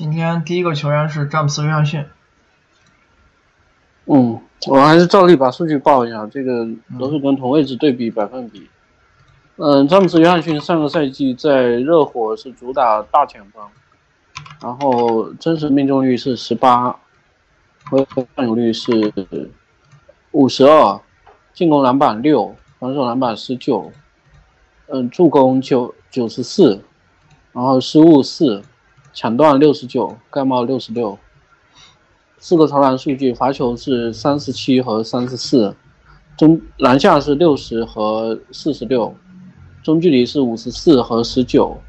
[0.00, 2.06] 今天第一个球员是詹姆斯·约翰逊。
[4.06, 6.66] 嗯，我还是照例把数据报一下，这个
[6.98, 8.66] 都是跟同位置对比百分比。
[9.56, 13.62] 嗯，詹姆斯·约翰逊上个赛季在热火是主打大前锋，
[14.62, 16.98] 然后真实命中率是十八，
[17.84, 19.12] 和占有率是
[20.30, 20.98] 五十二，
[21.52, 23.92] 进攻篮板六，防守篮板十九，
[24.86, 26.82] 嗯，助攻九九十四，
[27.52, 28.62] 然后失误四。
[29.12, 31.18] 抢断六十九，盖帽六十六，
[32.38, 35.74] 四个投篮数据，罚球是三十七和三十四，
[36.36, 39.14] 中篮下是六十和四十六，
[39.82, 41.82] 中距离是五十四和十九，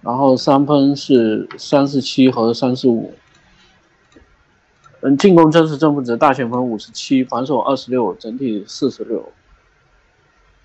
[0.00, 3.12] 然后三分是三十七和三十五，
[5.02, 9.30] 嗯，进攻真实正负值大前锋五十七，防守二十六，整体四十六。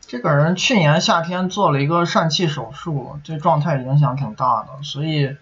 [0.07, 5.35] 这个人去年夏天做了一个疝气手术，对状态影响挺大的，所以。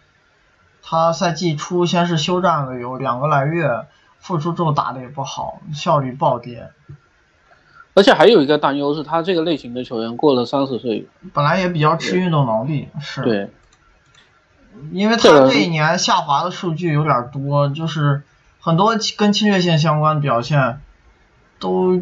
[0.90, 3.86] 他赛季初先是休战了有两个来月，
[4.20, 6.70] 复出之后打的也不好，效率暴跌。
[7.94, 13.22] 而且还有一个担忧是，他这个类型的球员过了三十岁，本来也比较吃运动能力，是。
[13.24, 13.52] 对。
[14.94, 18.22] 因为他这一年下滑的数据有点多，就是
[18.62, 20.80] 很多跟侵略性相关表现
[21.60, 22.02] 都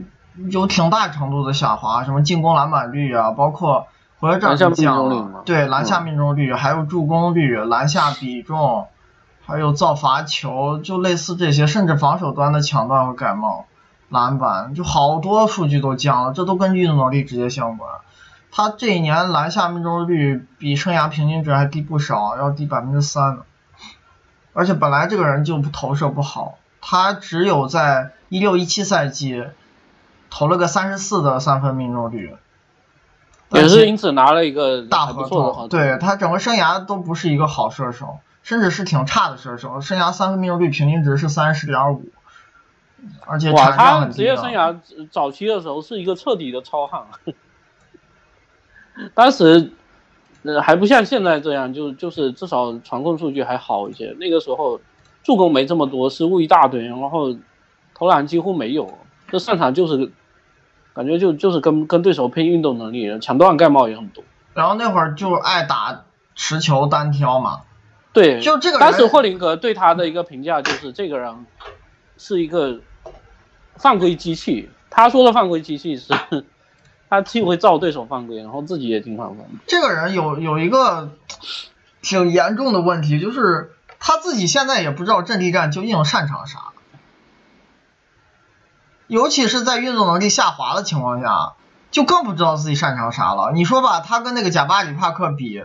[0.52, 3.88] 有挺大程度的下滑，什么进攻篮板率啊，包括。
[4.26, 8.88] 回合战降了，对篮下命中率，还有助攻率、篮下比重，
[9.46, 13.68] 还有造罚球，就类似这些，甚至防守端的抢断和盖帽、
[14.10, 17.90] 篮板，就好多数据都降了，这都跟运动能力直接相关。
[18.52, 23.42] 他这一年篮下命中率比生涯平均值还低不少，要低百分之三呢。
[24.54, 29.44] 而且本来这个人就不投射不好，他只有在一六一七赛季
[30.32, 32.36] 投了个三十四的三分命中率。
[33.52, 42.10] 也是因此拿了一个大合同，对他整个生涯都不是一个好射手，甚至是挺差的射手，生涯三分命中率平均值是三十点五，
[43.26, 44.76] 而且哇，他职业生涯
[45.12, 47.04] 早期的时候是一个彻底的糙汉，
[49.14, 49.72] 当时
[50.42, 54.82] 呃还不像现在这样，就就是至少传控数据还好一些，那个时候
[55.22, 57.36] 助攻没这么多，失误一大堆，然后
[57.94, 58.98] 投篮几乎没有，
[59.30, 60.12] 这上场就是。
[60.96, 64.24] 感觉就就是跟跟对手拼运动能力，抢断盖帽也很多。
[64.54, 67.62] 然后那会儿就爱打持球单挑嘛。
[68.14, 68.80] 对，就这个。
[68.80, 71.46] 当时霍林格对他的一个评价就是这个人
[72.18, 72.80] 是一个
[73.76, 74.70] 犯规机器。
[74.90, 76.14] 他说的犯规机器是，
[77.10, 79.46] 他既会造对手犯规，然后自己也经常犯规。
[79.68, 81.10] 这个人有有一个
[82.02, 86.72] 挺严重的问题，就是他自己现在也不知道阵地战究竟擅长啥。
[89.08, 91.54] 尤其是在运动能力下滑的情况下，
[91.92, 93.52] 就更不知道自己擅长啥了。
[93.54, 95.64] 你说吧，他跟那个贾巴里·帕克比，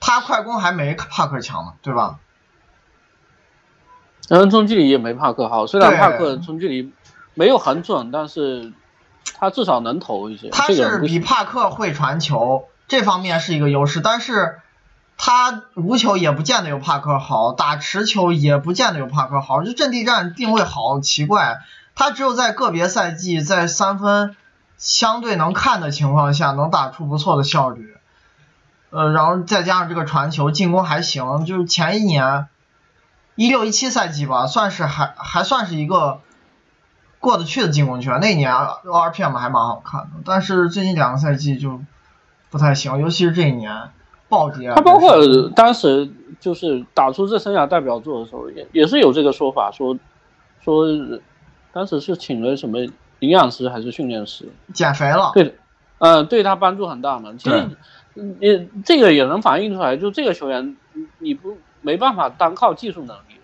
[0.00, 2.18] 他快攻还没帕克强呢，对吧？
[4.28, 6.92] 然后中距离也没帕克好，虽然帕克中距离
[7.32, 8.74] 没有很准，但是
[9.38, 10.50] 他至少能投一些。
[10.50, 14.60] 他是比帕克会传球，这方面是一个优势，但是
[15.16, 21.60] 他无球也不见得有帕克好，打持球也不见得有帕克好，就阵地战定位好奇怪。
[21.98, 24.36] 他只有在个别赛季，在三分
[24.76, 27.96] 相对能看的情况下，能打出不错的效率。
[28.90, 31.44] 呃，然后再加上这个传球，进攻还行。
[31.44, 32.46] 就是前一年
[33.34, 36.20] 一六一七赛季吧，算是还还算是一个
[37.18, 38.20] 过得去的进攻权。
[38.20, 41.80] 那年 ORPM 还蛮好看的，但是最近两个赛季就
[42.48, 43.90] 不太行，尤其是这一年
[44.28, 44.72] 暴跌。
[44.72, 45.16] 他包括
[45.48, 49.98] 当时就是打出这生涯代表作的时候，也也是有这个说法，说
[50.64, 50.86] 说。
[51.72, 52.78] 当时是请了什么
[53.20, 54.48] 营养师还是训练师？
[54.72, 55.32] 减肥了。
[55.34, 55.56] 对，
[55.98, 57.34] 呃，对他帮助很大嘛。
[57.38, 57.68] 其实，
[58.40, 60.76] 也这个也能反映出来，就这个球员，
[61.18, 63.40] 你不没办法单靠技术能力，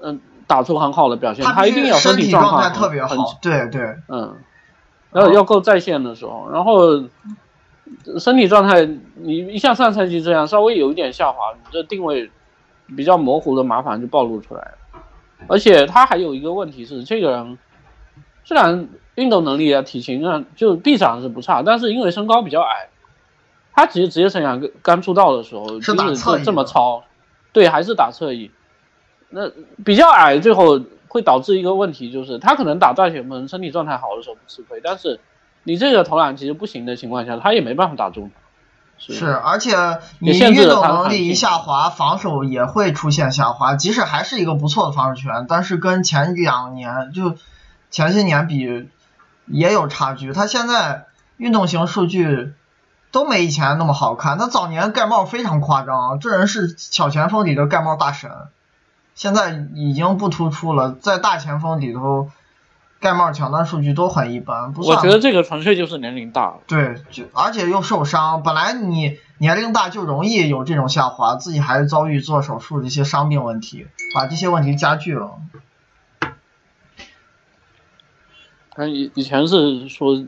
[0.00, 1.44] 嗯，打出很好的表现。
[1.44, 3.38] 他一定要身体状态特别好。
[3.40, 3.96] 对对。
[4.08, 4.36] 嗯。
[5.12, 7.02] 然后要够在线的时候，然后
[8.18, 8.84] 身体状态，
[9.14, 12.30] 你一像上赛季这样稍微有一点下滑，你这定位
[12.94, 14.78] 比较模糊的麻烦就暴露出来了。
[15.48, 17.58] 而且他还有一个问题是，这个人
[18.44, 22.88] 虽然运动能力啊、体型啊，就臂展是不差，但是因为身高比较矮，
[23.72, 25.94] 他其实职业生涯刚出道的时候就是
[26.44, 27.04] 这么糙，
[27.52, 28.50] 对，还是打侧翼。
[29.28, 29.50] 那
[29.84, 35.20] 比较矮，最后会导致一个问题，就是他可能打大前锋，身体状态好的时候不吃亏，但是
[35.64, 38.30] 你这个投篮其实不行的情况下，他也没办法打中。
[38.98, 43.76] 是，而且你运动能力一下滑，防守也会出现下滑。
[43.76, 47.36] 即使还是一个不错的防守球员，但是跟前两年就
[47.90, 48.88] 前些年比
[49.46, 50.32] 也有差距。
[50.32, 51.06] 他现在
[51.36, 52.54] 运动型数据
[53.12, 54.38] 都没以前那么好看。
[54.38, 58.30] 他早年盖帽非常夸张，这人是小前锋里的盖帽大神。
[59.14, 62.30] 现在已经不突出了，在大前锋里头，
[63.06, 64.72] 盖帽抢断数据都很一般。
[64.72, 66.56] 不我觉得这个纯粹就是年龄大了。
[66.66, 75.34] 对，就而且又受伤，本来你年龄大就容易有这种下滑，自己还遭遇做手术这些伤病问题，把这些问题加剧了。
[78.72, 80.20] 他以以前是说，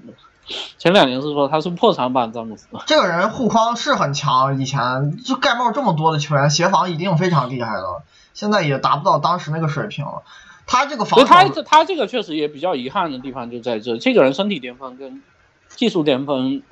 [0.78, 2.68] 前两年是说他是破产版詹姆斯。
[2.86, 8.02] 这个人护框是很强，以前就盖帽这么多的球员，协防一定非常厉害的，
[8.34, 10.22] 现在也达不到当时那个水平了。
[10.68, 15.22] 他这个防守，他他这个确实也比较遗憾的地方就在这，这个人身体巅峰跟
[15.68, 16.62] 技术巅峰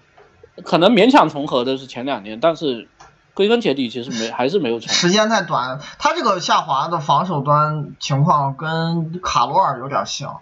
[0.62, 2.88] 可能勉强重合的是前两年，但是
[3.32, 4.92] 归根结底其实没还是没有成。
[4.92, 10.40] 时间太短，他这个下滑的防守端情况跟卡罗尔有点像。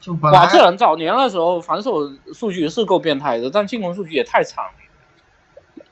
[0.00, 4.72] 就瓦特人早年的时候，防守数据是够变态的，但进攻数据也太惨了。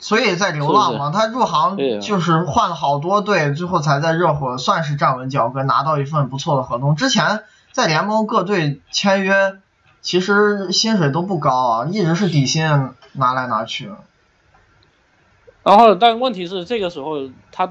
[0.00, 6.96] 所以在流浪嘛，他入行就是换了好多队，最后才在热火算是站稳脚跟，拿到一份不错的合同。
[6.96, 9.58] 之前在联盟各队签约，
[10.00, 12.64] 其实薪水都不高啊，一直是底薪
[13.12, 13.90] 拿来拿去。
[15.62, 17.70] 然后，但问题是这个时候他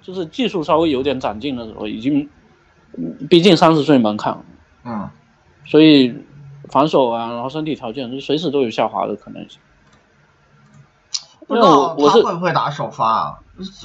[0.00, 2.30] 就是技术稍微有点长进的时候，已经
[3.28, 4.38] 毕竟三十岁门槛。
[4.84, 5.10] 嗯。
[5.66, 6.22] 所以
[6.68, 9.58] 防守啊，然后身体条件就随时都有下滑的可能性。
[11.46, 13.40] 不知道他会不会打首发？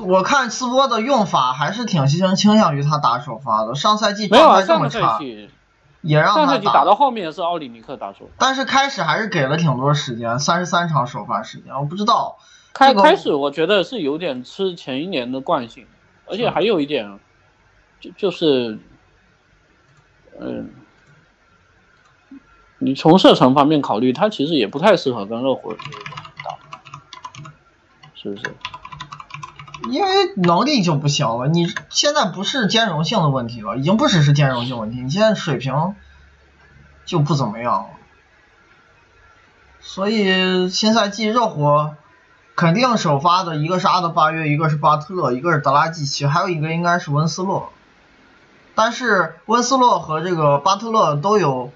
[0.05, 3.75] 我看斯波的用法还是挺倾倾向于他打首发的。
[3.75, 5.19] 上赛季状态这么差，
[6.01, 11.75] 也让他上赛季打到后面是奥里尼克打首，但是开始还是给了挺多时间，三十三场首发时间。
[11.75, 12.37] 我不知道
[12.73, 15.85] 开开始我觉得是有点吃前一年的惯性，
[16.27, 17.19] 而且还有一点，
[17.99, 18.79] 就就是，
[20.39, 20.69] 嗯。
[22.81, 26.28] 你从射程方面考虑，他其实也不太适合跟热火打，
[28.21, 28.55] 是不是？
[29.89, 31.47] 因为能力就不行了。
[31.47, 35.95] 你现在不是兼容性的问题了，已经不只是兼容性问题，你现在水平
[37.05, 37.89] 就不怎么样了。
[39.79, 41.95] 所以新赛季热火
[42.55, 47.71] 肯定首发的一个是阿德巴约，一个是巴特勒，一个是德拉季奇，还有一个应该是温斯洛。
[48.75, 51.71] 但是温斯洛和这个巴特勒都有。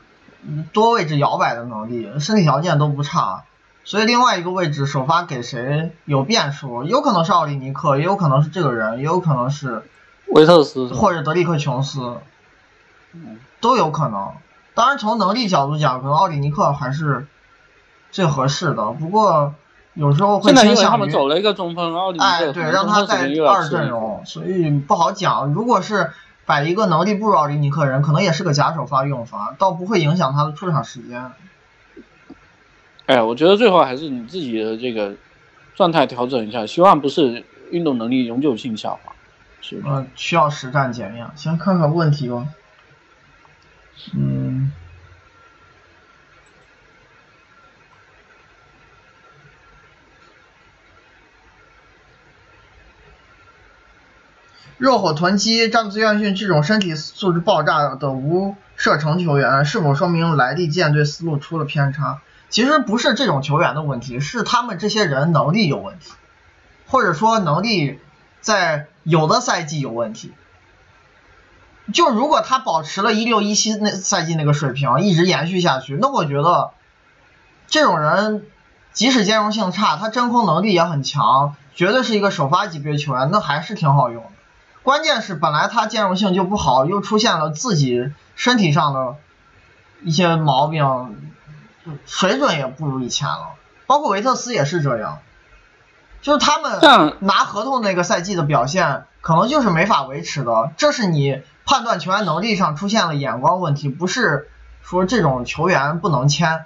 [0.73, 3.45] 多位置摇摆的能力，身体条件都不差，
[3.83, 9.83] 所以另外一个位置首发给谁有变数，有可能是奥利尼克，也有可能是这个人，也有可能是
[10.27, 12.17] 维特斯或者德里克琼斯，
[13.59, 14.31] 都有可能。
[14.73, 17.27] 当然从能力角度讲，可能奥利尼克还是
[18.11, 18.91] 最合适的。
[18.91, 19.53] 不过
[19.93, 25.53] 有时候会倾向于他们走了一个中锋奥利尼克，哎，对，让他在二阵容，所以不好讲。
[25.53, 26.11] 如果是。
[26.45, 31.31] 摆一个能力不如奥利尼克人，可能也是个假首发用法，倒不会影响他的出场时间。
[33.05, 35.13] 哎，我觉得最后还是你自己的这个
[35.75, 39.13] 状态调整一下，希望不是运动能力永久性下滑。
[39.61, 41.27] 是嗯，需要实战检验。
[41.35, 42.47] 先看看问题吧。
[44.13, 44.71] 嗯。
[54.77, 62.21] 热火囤积詹姆斯·约翰逊这种身体素质爆炸的无射程球员，是否说明莱利舰队思路出了偏差？
[62.53, 66.11] 其实不是这种球员的问题，是他们这些人能力有问题，
[66.85, 67.99] 或者说能力
[68.41, 70.31] 在有的赛季有问题。
[71.91, 76.69] 就如果他保持了一六一七那赛季那个水平一直延续下去，那我觉得
[77.65, 78.45] 这种人
[78.91, 84.29] 即使兼容性差，他真空能力也很强，绝对是一个首发级别球员，那还是挺好用的。
[84.83, 89.15] 关键是本来他兼容性就不好，又出现了自己身体上的
[90.03, 91.32] 一些毛病，
[92.05, 93.55] 水准也不如以前了。
[93.85, 95.19] 包括维特斯也是这样，
[96.21, 100.71] 就是他们拿合同那个赛季的表现，可能就是没法维持的。
[100.77, 104.49] 这是你判断球员能力上出现了眼光问题，不是
[104.81, 106.65] 说这种球员不能签。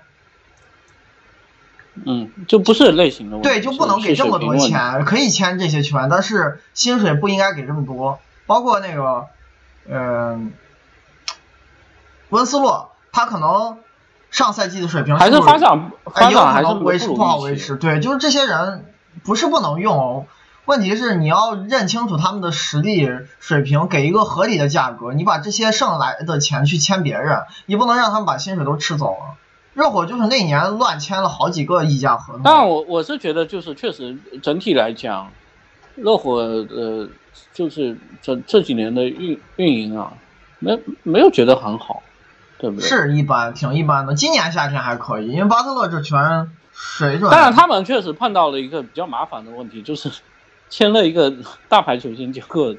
[2.06, 3.50] 嗯，就不是类型的问题。
[3.50, 8.20] 对，就不能给这么多钱，可以签这些球员，但是薪水不应该给这么多。
[8.46, 9.26] 包括那个，
[9.90, 10.54] 嗯，
[12.30, 13.80] 温斯洛，他可能
[14.32, 17.76] 上赛季的水平还是发展，发展还是维持不好维持。
[17.76, 18.86] 对，就是这些人
[19.24, 20.28] 不是不能用，
[20.66, 25.14] 问题是你要认清楚他们的实力水平，给一个合理的价格。
[25.14, 29.36] 你把这些剩来的钱去签别人，你不能让他们把薪水都吃走了。
[29.74, 32.42] 热火就是那年乱签了好几个溢价合同。
[32.44, 35.32] 但我我是觉得，就是确实整体来讲，
[35.96, 37.08] 热火呃，
[37.54, 40.14] 就是这这几年的运运营啊，
[40.60, 42.02] 没没有觉得很好，
[42.58, 42.88] 对不对？
[42.88, 44.14] 是一般，挺一般的。
[44.14, 47.30] 今年夏天还可以，因为巴特勒这全水准。
[47.32, 50.12] 但是他们确实碰到了一个比较麻烦的问题，就是
[50.70, 51.34] 签了一个
[51.68, 52.76] 大牌球星，结果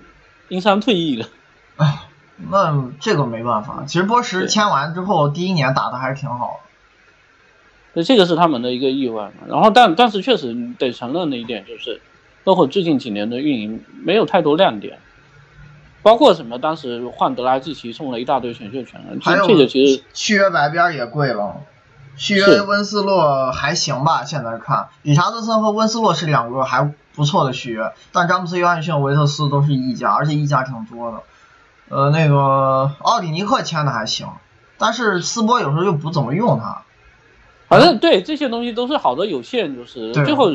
[0.49, 1.26] 因伤退役了。
[1.76, 2.00] 哎，
[2.50, 3.85] 那这个没办法。
[3.87, 6.68] 其实波什签完之后，第一年打的还是挺好的。
[7.94, 9.47] 对，这个是他们的一个意外嘛。
[9.49, 12.00] 然后，但但是确实得承认的一点就是，
[12.44, 14.99] 包括最近几年的运营没有太多亮点，
[16.02, 19.00] 包括什么当时换德拉季奇送了一大堆选秀权，
[19.47, 21.57] 这个其实续约白边也贵了。
[22.17, 31.19] 续约温斯洛还行吧，现在看，理查德森和温斯洛是两个还不错的续约，但詹姆斯、约翰逊、维特斯都是溢价，而且溢价挺多的。
[31.90, 34.26] 呃，那个奥里尼克签的还行，
[34.78, 36.83] 但是斯波有时候又不怎么用他。
[37.69, 40.50] 反正对这些东西都是好的有限，就是最后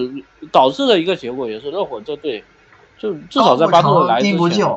[0.51, 2.43] 导致的一个结果也是热火这队，
[2.99, 4.67] 就至少在巴特勒来之前，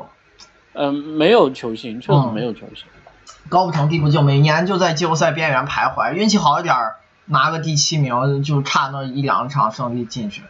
[0.77, 2.85] 嗯，没有球星，确实没有球星。
[3.49, 6.13] 高不成低不就，每年就在季后赛边缘徘徊。
[6.13, 6.75] 运气好一点
[7.25, 10.43] 拿个第七名，就差那一两场胜利进去；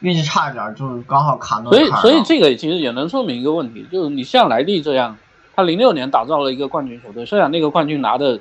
[0.00, 1.70] 运气差一点就刚好卡那。
[1.70, 5.16] 所以，所以这个其实也能说明一个问题，就是你像莱利这样，
[5.54, 8.40] 他零六年打造了一个冠军球队，虽然那个冠军拿的，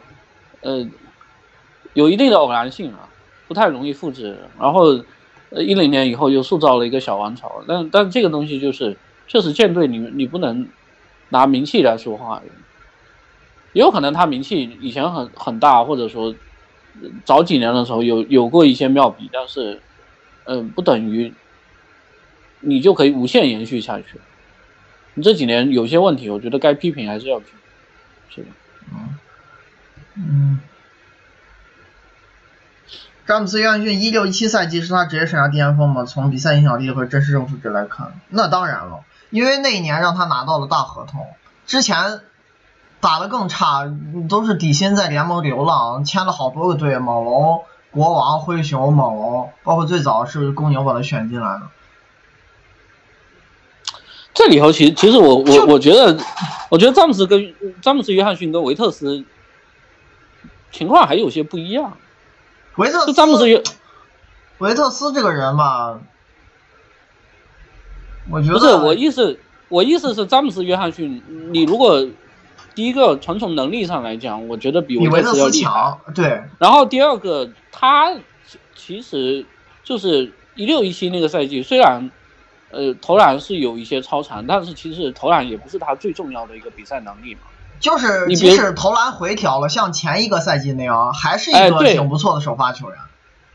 [0.61, 0.85] 呃，
[1.93, 3.07] 有一定的偶然性啊，
[3.47, 4.39] 不太容易复制。
[4.59, 4.99] 然后，
[5.51, 10.67] 呃，一零年以后又塑造了一个小王朝，但但这个东西就是确实舰队，你你不能
[11.29, 12.41] 拿名气来说话。
[13.73, 16.33] 也有可能他名气以前很很大，或者说
[17.23, 19.79] 早几年的时候有有过一些妙笔，但是，
[20.45, 21.33] 嗯，不等于
[22.61, 24.19] 你就可以无限延续下去。
[25.13, 27.45] 你这几年有些问题，我觉得该批评还是要批，
[28.29, 28.47] 是的。
[28.91, 29.17] 嗯
[30.15, 30.59] 嗯。
[33.27, 36.05] 詹姆斯·约翰逊一六一七赛季是他职业生涯巅峰吗？
[36.05, 41.27] 从比赛影响力和真实胜负值来看，那当然了，因为那一年让他拿到了大合同，
[41.65, 42.21] 之前。
[43.01, 43.89] 打得更差，
[44.27, 51.61] 都是底薪在联盟流浪，签了好多个队，猛龙、国王、灰熊、猛龙，包括最早是公牛把他选进来的。
[54.33, 56.21] 这里头其实，其实我我我觉得，
[56.67, 59.23] 我觉得詹姆斯跟詹姆斯、约翰逊跟维特斯
[60.73, 61.93] 情况还有些不一样。
[62.75, 63.63] 维特斯，詹姆斯约，
[64.57, 66.01] 维特斯这个人吧，
[68.31, 71.21] 我觉得不是我意思，我意思是詹姆斯、约翰逊，
[71.51, 72.07] 你如果。
[72.75, 75.97] 第一个，纯从能力上来讲，我觉得比维特斯要厉害。
[76.15, 76.43] 对。
[76.59, 78.15] 然后第二个，他
[78.73, 79.45] 其实
[79.83, 82.09] 就是一六一七那个赛季，虽然
[82.71, 87.41] 呃投篮是有一些超常，但是其实投篮也不是他最重要的一个比赛能力嘛。
[87.81, 92.97] 就是即使投篮回调了，像前一个赛季那样，还是一个挺不错的首发球员。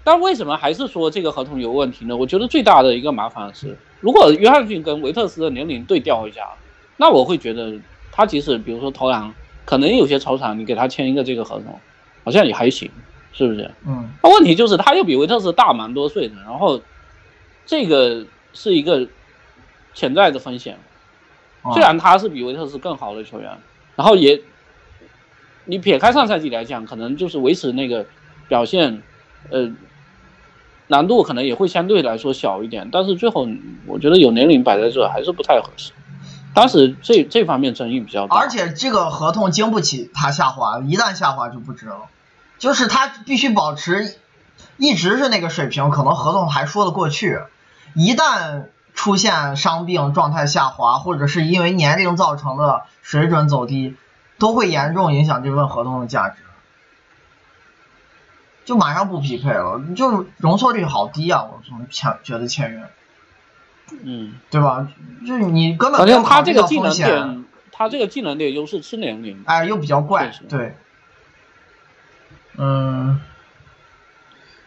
[0.04, 2.16] 但为什么还是说这个合同有问题呢？
[2.16, 6.50] 我觉得最大的一个麻烦是，如果约翰逊跟维特斯的年龄对调一下，
[6.96, 7.74] 那我会觉得。
[8.16, 9.34] 他即使比如说投篮，
[9.64, 11.80] 可能有些超场，你给他签一个这个合同，
[12.22, 12.88] 好像也还行，
[13.32, 13.68] 是不是？
[13.84, 14.08] 嗯。
[14.22, 16.80] 那问题就是他又比维特斯大蛮多岁的，然后
[17.66, 19.08] 这个是一个
[19.94, 20.78] 潜在的风险。
[21.72, 23.58] 虽然他是比维特斯更好的球员，
[23.96, 24.40] 然后也
[25.64, 28.06] 你撇开上赛季来讲，可能就是维持那个
[28.46, 29.02] 表现，
[29.50, 29.72] 呃，
[30.88, 32.88] 难度可能也会相对来说小一点。
[32.92, 33.48] 但是最后
[33.86, 35.92] 我觉得有年龄摆在这还是不太合适。
[36.54, 42.02] 当时这这方面争议比较大，而且这个合同经不起他下滑，一旦下滑就不值了。
[42.58, 44.16] 就是他必须保持
[44.76, 47.40] 一直是那个水平，可能合同还说得过去。
[47.94, 53.96] 一旦出现伤病、状态下滑，或者是因为年龄造成的水准走低，
[54.38, 56.36] 都会严重影响这份合同的价值，
[58.64, 61.42] 就马上不匹配了，就容错率好低啊！
[61.42, 62.82] 我怎么签觉得签约？
[64.02, 64.88] 嗯，对吧？
[65.26, 70.74] 就是你根本没有他这个技能点，他这个技能点优势吃年龄，哎，又比较怪，对。
[72.56, 73.20] 嗯，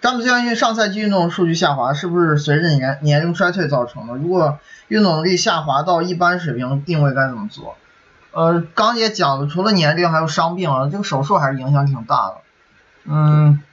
[0.02, 4.14] 詹姆斯·将军上赛季运动数据下滑，是不是随着年年龄衰退造成的？
[4.14, 7.76] 如果运动能力下滑到一般水平，定位该怎么做？
[8.32, 12.36] 呃，刚也讲了，除了年龄，还有伤病啊，这个手术还是影响挺大的。
[13.06, 13.64] 嗯。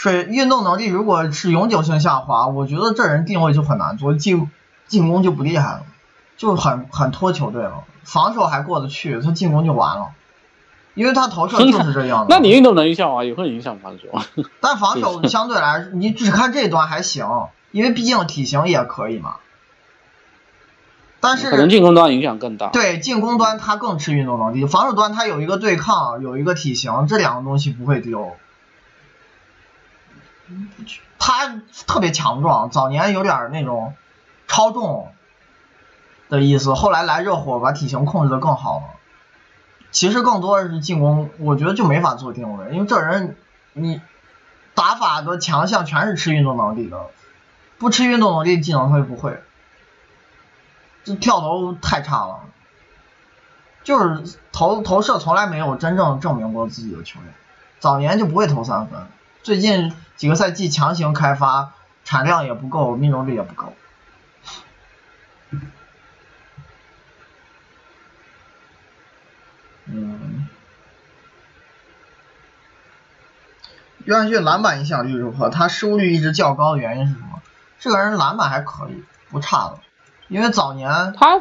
[0.00, 4.50] 水运动能力如果是永久性下滑，我觉得这人定位就很难做，进
[4.86, 5.82] 进攻就不厉害了，
[6.38, 7.84] 就很很拖球队了。
[8.02, 10.12] 防守还过得去，他进攻就完了，
[10.94, 12.26] 因为他投射就是这样的。
[12.30, 14.18] 那你运动能力下滑也会影响防守。
[14.62, 19.34] 但防守相对来，你只看这端还行，因为毕竟体型也可以嘛。
[21.20, 22.68] 但是可能进攻端影响更大。
[22.68, 28.34] 对，进攻端他更吃运动能力，防守端他有一个对抗，有一个体型，这两个东西不会丢。
[31.18, 33.94] 他特别强壮，早年有点那种
[34.48, 35.12] 超重
[36.28, 38.84] 的意思，后来来热火把体型控制的更好了。
[39.90, 43.36] 其实更多的是进攻，我觉得就没法做定位，因为这人
[43.72, 44.00] 你
[44.74, 47.06] 打法的强项全是吃运动能力的，
[47.78, 49.42] 不吃运动能力技能他就不会。
[51.02, 52.40] 这跳投太差了，
[53.82, 57.32] 就是投投射从来没有真正证明过自己的球员，
[57.78, 59.06] 早年就不会投三分，
[59.42, 61.72] 最近几个赛季强行开发，
[62.04, 63.74] 产量也不够，命中率也不够。
[69.92, 70.46] 嗯，
[74.04, 75.48] 约翰逊篮板影响率如何？
[75.48, 77.42] 他失误率一直较高的原因是什么？
[77.80, 79.80] 这个人篮板还可以，不差的。
[80.28, 81.40] 因为早年他，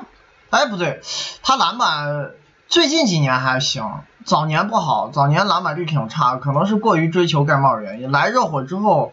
[0.49, 1.01] 哎不对，
[1.43, 2.31] 他篮板
[2.67, 8.11] 最近几年还行，早年不好，早年篮板率挺差，可能是过于追求盖帽的原因。
[8.11, 9.11] 来热火之后，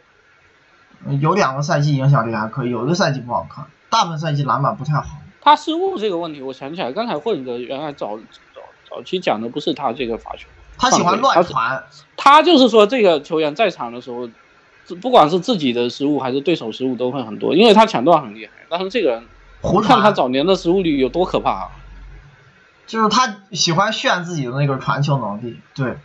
[1.23, 5.07] 有两个赛季影响力还可以，有一个赛季不好看，大部分赛季篮板不太好。
[5.41, 11.83] 他失误这个问题，我想起来，刚才混哥原来早早早期讲的不是他这个罚球，他喜欢乱传，
[12.19, 14.29] 他就是说这个球员在场的时候，
[15.01, 19.23] 不管是自己的失误还是对手失误都会很多，因为他抢断很厉害，但是这个人。
[19.63, 21.71] 胡看他早年的失误率有多可怕，
[22.87, 25.61] 就是他喜欢炫自己的那个传球能力。
[25.75, 25.99] 对，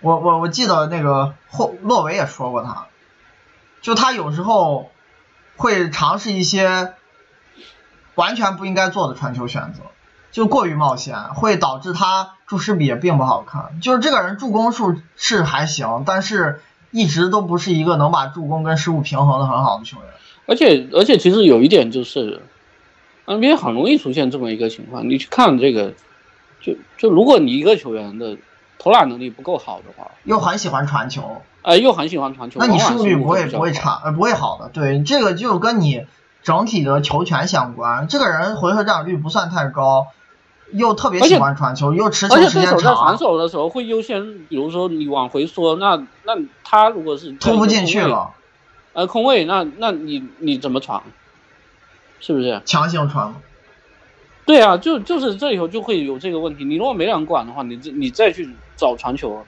[0.00, 2.86] 我我我记得那个霍洛维也说过他，
[3.80, 4.90] 就他有时候
[5.56, 6.92] 会尝试一些
[8.14, 9.82] 完全不应该做的传球选择，
[10.30, 13.80] 就过于冒险，会导致他注失比也并不好看。
[13.80, 20.06] 就是这个人助攻数是还行，但是一直都不是一个能把助攻跟失误平衡的很好的球员。
[20.46, 22.42] 而且而且其实有一点就是。
[23.26, 25.92] NBA 很容易出现这么一个情况，你去看这个，
[26.60, 28.36] 就就如果你一个球员的
[28.78, 34.68] 投篮能力不够好的话，又很喜欢传球，哎，又很喜欢传球，那你失误率不会不会差，呃，不会好的。
[34.68, 36.06] 对，这个就跟你
[36.42, 38.08] 整体的球权相关。
[38.08, 40.06] 这个人回合占有率不算太高，
[40.72, 42.60] 又特别喜欢传球，又持球时间长。
[42.60, 46.34] 而且对手在防守的时候会优先，比如说你往回缩，那那
[46.64, 48.30] 他如果是突不进去了，
[48.92, 51.02] 呃，空位，那那你你怎么传？
[52.20, 53.34] 是不是强行传？
[54.48, 56.64] 对啊，就就是这以后就会有这个问题。
[56.64, 59.44] 你如果没人管的话，你这你再去找传球，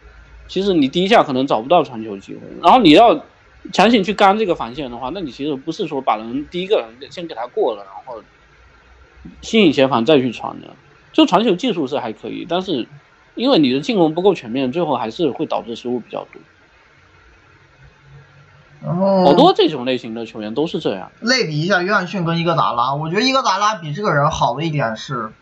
[0.46, 2.40] 其实你第一下可能找不到传球机会。
[2.62, 3.24] 然后你要
[3.72, 8.22] 强行去干这个防线的话，那你其实不是说把人第一个人先给他过了，然后
[9.40, 10.68] 吸引协防再去传的。
[11.14, 12.86] 就传球技术是还可以，但是
[13.34, 16.42] 因为你的进攻不够全面，最后还是会导致失误比较多。
[18.82, 21.10] 然后好多这种类型的球员都是这样。
[21.20, 25.32] 类比一下约翰逊跟伊戈达拉，我觉得伊戈达拉比这个人好的一点是，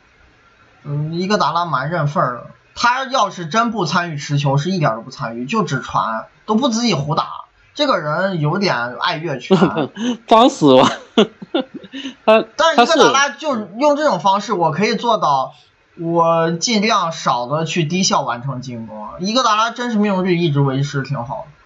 [0.84, 2.46] 嗯，伊戈达拉蛮认份儿的。
[2.74, 7.44] 他要是真不参与持球，是一点都不参与，就只传，都不自己胡打。
[7.74, 9.56] 这个人有点爱越权，
[10.26, 10.84] 装死了。
[12.24, 15.54] 他但是伊戈达拉就用这种方式，我可以做到，
[16.00, 19.08] 我尽量少的去低效完成进攻。
[19.20, 21.57] 伊戈达拉真是命中率一直维持挺好的。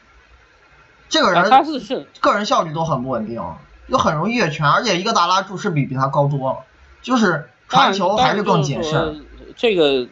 [1.13, 3.39] 这个人他是是个人效率都很不稳定，
[3.87, 6.61] 又很容易越权，而且伊戈达拉注视比比他高多了，
[7.03, 9.23] 就是传球还是更谨慎。
[9.55, 10.09] 这个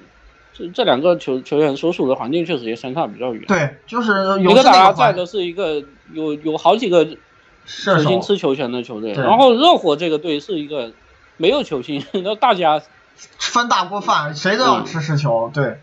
[0.52, 3.42] 这这两个球球员所属的环境确实也相差比较远。
[3.48, 5.82] 对，就是一个达拉在的是一个
[6.12, 7.06] 有有好几个
[7.64, 10.92] 球星吃球权的球队，然后热火这个队是一个
[11.38, 12.82] 没有球星， 那大家
[13.38, 15.80] 分大锅饭，谁都要吃持球，对。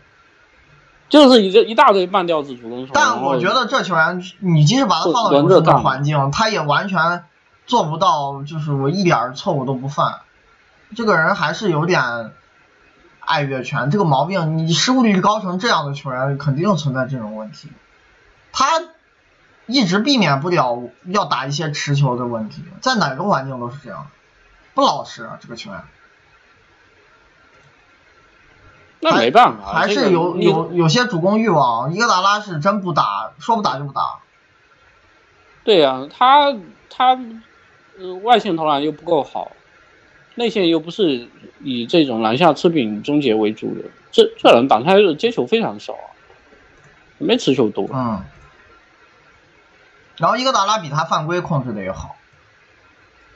[1.08, 7.24] 就是一个一大堆半吊子主攻手，但我觉得这球员，你即使把他放到勇士的环境，他也完全
[7.66, 10.20] 做不到，就是我一点错误都不犯。
[10.94, 12.32] 这个人还是有点
[13.20, 17.70] 爱越权，这个毛病，你失误率高成这样的球员，肯定存在这种问题。
[18.52, 18.66] 他
[19.66, 24.06] 一直避免不了要打一些持球的问题，在哪个环境都是这样，
[24.74, 25.80] 不老实啊，这个球员。
[29.00, 31.94] 那没办法，还是有有有些主攻欲望。
[31.94, 34.18] 伊戈达拉是真不打，说不打就不打。
[35.62, 36.52] 对呀，他
[36.90, 37.16] 他
[37.98, 39.52] 呃外线投篮又不够好，
[40.34, 41.28] 内线又不是
[41.60, 46.10] 以这种篮下吃饼终结为主的，这这人挡开的接球非常少啊，
[47.18, 47.88] 没持球多。
[47.92, 48.24] 嗯。
[50.16, 52.16] 然后伊戈达拉比他犯规控制的也好，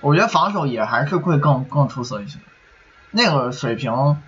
[0.01, 2.41] 我觉得防守也还是会更更出色一些，
[3.13, 4.21] 那个水平。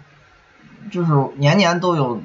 [0.91, 2.21] 就是年年都有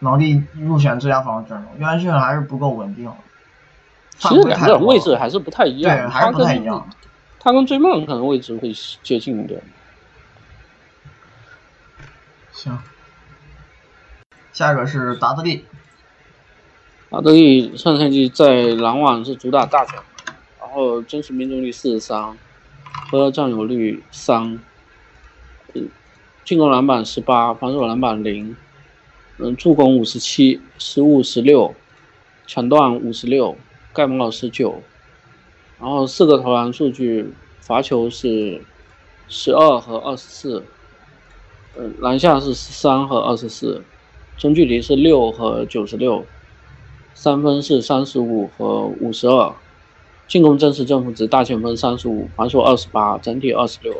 [0.00, 3.10] 能力入选最佳防守阵容，约翰逊还是不够稳定。
[4.18, 6.88] 其实两个人位置还是不太一样，对，还是不太一样。
[7.40, 9.62] 他跟追梦可能位置会接近一点。
[12.52, 12.76] 行，
[14.52, 15.64] 下一个是达德利。
[17.10, 20.00] 达德利上赛季在篮网是主打大权，
[20.60, 22.36] 然后真实命中率四十三，
[23.10, 24.58] 和占有率三。
[26.48, 28.56] 进攻篮板十八，防守篮板零，
[29.36, 31.74] 嗯，助攻五十七，失误十六，
[32.46, 33.54] 抢断五十六，
[33.92, 34.80] 盖帽十九，
[35.78, 38.62] 然后四个投篮数据，罚球是
[39.28, 40.64] 十二和二十四，
[41.76, 43.84] 嗯，篮下是十三和二十四，
[44.38, 46.24] 中距离是六和九十六，
[47.12, 49.54] 三分是三十五和五十二，
[50.26, 53.94] 进攻真实正负值大前锋三十五，防守二十八，整体二十六。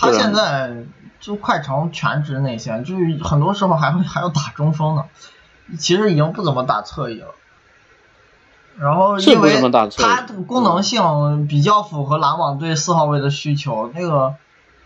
[0.00, 0.84] 他现在
[1.18, 5.04] 就快成全职内线，就是很多时候还会还要打中锋呢，
[5.78, 7.34] 其实已经不怎么打侧翼了。
[8.78, 9.60] 然后因为
[9.96, 14.36] 它功能性比较符合篮网队四号位的需求，那个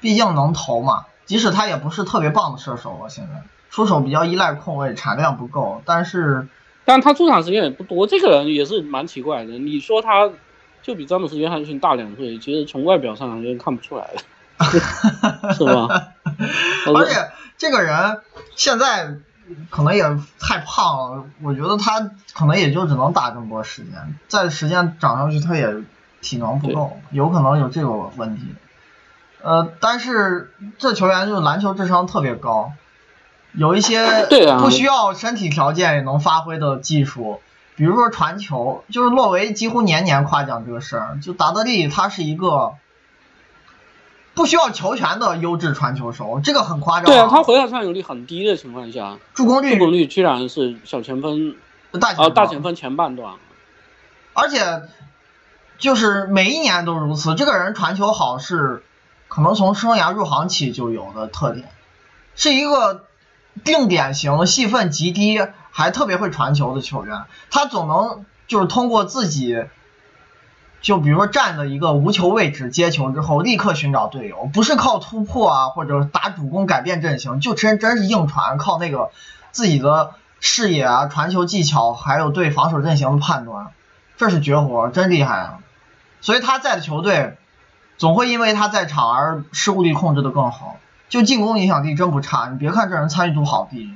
[0.00, 6.48] 毕竟能投嘛，即使他也不是特别棒的射手了，现在出手比较依赖控卫，产量不够，但是，
[6.86, 9.58] 但他出场时间也不多，这个人也是蛮奇怪的。
[9.58, 10.30] 你说他
[10.80, 14.22] 就比詹姆斯约翰逊大两岁，其实从外表上就看不出来了。
[14.62, 16.08] 是吧？
[16.94, 18.20] 而且这个人
[18.56, 19.16] 现在
[19.70, 20.02] 可能也
[20.40, 25.74] 太胖了，我觉得他可能也就只能打这么多时间，再时间涨上去他也
[26.20, 28.54] 体能不够，有可能有这个问题。
[29.42, 32.72] 呃，但是这球员就是篮球智商特别高，
[33.52, 34.26] 有一些
[34.58, 37.40] 不需要身体条件也能发挥的技术，
[37.76, 42.74] 比如说传球，就是洛维几乎年年夸奖这个事儿，就达德利他是一个。
[44.34, 47.04] 不需要球权的优质传球手，这个很夸张。
[47.04, 51.54] 对啊，他回来占有率很低的情况下，助攻率助攻率居然是小前锋
[52.00, 53.34] 大大前锋前半段，
[54.32, 54.82] 而且
[55.76, 57.34] 就是每一年都如此。
[57.34, 58.82] 这个人传球好是
[59.28, 61.68] 可能从生涯入行起就有的特点，
[62.34, 63.04] 是一个
[63.64, 65.40] 定点型、戏份极低
[65.70, 67.24] 还特别会传球的球员。
[67.50, 69.64] 他总能就是通过自己。
[70.82, 79.10] 就比如说站的一个无球位置接球之后，立刻寻找队友，不是靠突破啊或者打主攻改变阵型，就真真是硬传，靠那个
[79.52, 83.68] 自己的视野啊、传球技巧，还有对防守阵型的判断，
[84.16, 85.58] 这是绝活，真厉害啊！
[86.20, 87.36] 所以他在的球队
[87.96, 92.48] 总会因为他在场而失误率控制的更好，就进攻影响力真不差。
[92.48, 93.94] 你别看这人参与度好低，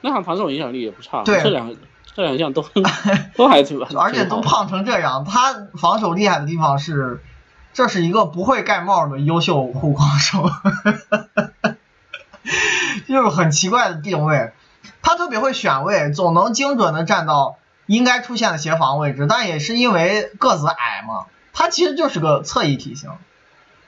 [0.00, 1.22] 那他防守影响力也不差。
[1.24, 1.76] 对，这两个。
[2.16, 2.62] 这两项都
[3.36, 5.26] 都还挺， 而且都胖成这样。
[5.26, 7.22] 他防守厉害的地方是，
[7.74, 10.50] 这是一个不会盖帽的优秀护框手，
[13.06, 14.52] 就是很奇怪的定位。
[15.02, 19.26] 他特别会选位，总能精准的站到应该出现的协防位置。
[19.28, 23.10] 但也是因为个子矮嘛，他其实就是个侧翼体型。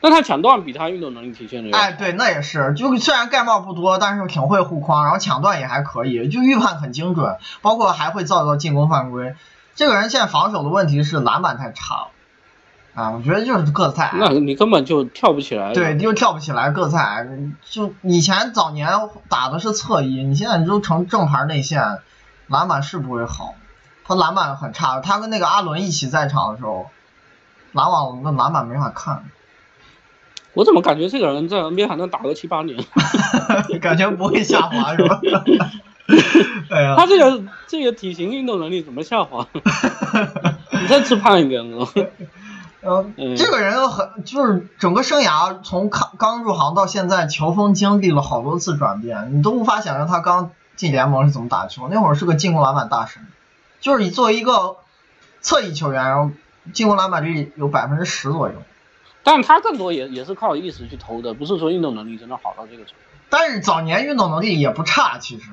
[0.01, 9.35] 那他抢断比他运动能力体现的哎，对，那也是，就虽然盖帽不多，但是挺会护框，然后抢断也还可以，就预判很精准，包括还会造造进攻犯规。
[9.75, 12.09] 这个人现在防守的问题是篮板太差了，
[12.95, 14.19] 啊，我觉得就是个子太矮。
[14.19, 15.73] 那你根本就跳不起来。
[15.73, 17.27] 对，就跳不起来，个子太矮。
[17.65, 18.89] 就以前早年
[19.29, 21.99] 打的是侧翼，你现在都成正牌内线，
[22.47, 23.55] 篮板是不会好，
[24.05, 25.01] 他篮板很差。
[25.01, 26.89] 他跟那个阿伦一起在场的时候，
[27.73, 29.25] 篮网的篮板没法看。
[30.59, 32.77] 我怎么感觉这个人在 NBA 还能打个七八年？
[33.81, 35.21] 感觉不会下滑是吧？
[36.69, 39.47] 哎呀，他这个这个体型运动能力怎么下滑？
[39.55, 41.87] 你再吃胖一点了。
[42.83, 51.87] 嗯，这个人很就是整个生涯从刚刚入行到现在，球风经历了好多次转变，你都无法想象他刚进联盟是怎么打球。
[51.89, 53.25] 那会儿是个进攻篮板大神，
[53.81, 54.79] 就是你作为一个
[55.41, 56.33] 侧翼球员，然后
[56.73, 58.55] 进攻篮板率有百分之十左右。
[59.29, 63.01] 但他更多也也是靠意识去投的，不是说运动能力真的好到这个程度。
[63.29, 65.51] 但是早年运动能力也不差，其实，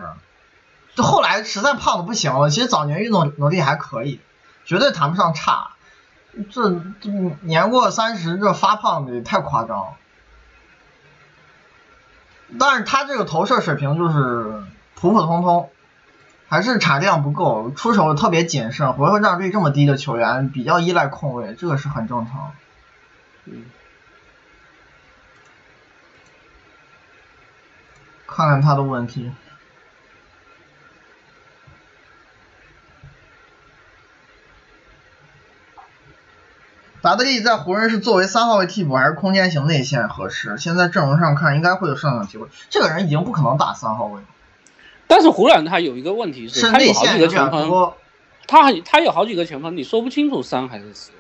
[0.96, 2.50] 就后来实在胖的不行了。
[2.50, 4.22] 其实早年运动能力还可以，
[4.64, 5.72] 绝对谈不上差。
[6.50, 6.70] 这
[7.02, 7.10] 这
[7.42, 9.96] 年过三十，这发胖的也太夸张。
[12.58, 15.70] 但是他这个投射水平就是普普通通，
[16.48, 22.54] 还是产量不够，出手特别谨慎，回合占有率这么低的球员比较依赖控卫，这个是很正常。
[23.46, 23.66] 嗯，
[28.26, 29.32] 看看他的问题。
[37.02, 40.58] 达德利在湖人是作为三号位替补还是空间型内线合适？
[40.58, 42.48] 现在阵容上看应该会有上场机会。
[42.72, 44.28] 这个人已经不可能打三号位了。
[45.06, 47.94] 但是湖人他有一个问题是，他有好几个前锋，
[48.48, 51.12] 他他有好几个前锋，你说不清楚三还是四。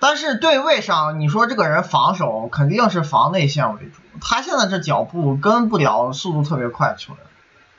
[0.00, 4.00] 但是对位上，你说这个人防守肯定是防内线为主。
[4.22, 7.22] 他现在这脚步跟不了速度特别快的球员。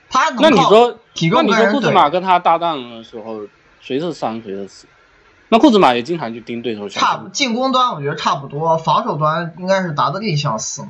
[0.10, 0.98] 他那你说，
[1.34, 3.42] 那你说库兹马跟他搭档的时候，
[3.80, 4.88] 谁是三谁是四？
[5.50, 6.88] 那库兹马也经常去盯对手。
[6.88, 10.84] 差进攻端我觉得差不多，防守端应该是达德利相似。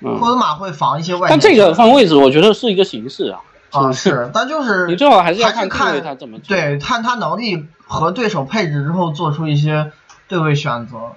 [0.00, 1.28] 库兹马会防一些外。
[1.30, 3.40] 但这个换位置，我觉得是一个形式啊。
[3.70, 5.68] 啊是，但就是你最好还是要看
[6.02, 6.38] 他怎么。
[6.40, 9.92] 对，看他能力和对手配置之后做出一些。
[10.28, 11.12] 对位选择，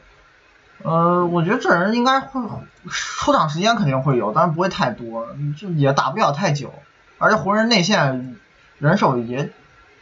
[0.84, 2.42] 呃，我觉得这人应该会
[2.90, 6.74] 出场时间肯定会有，但是不会太多，就也打不了太久。
[7.18, 8.38] 而且湖人内线
[8.78, 9.52] 人手也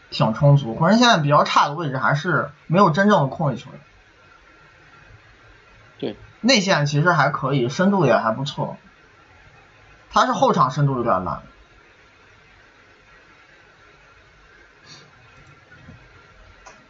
[0.10, 3.80] 挺充足，湖人现在比较差的位置还是没有真正的控卫球员。
[6.00, 8.78] 对，内线其实还可以，深度也还不错。
[10.12, 11.42] 他是后场深度有点烂。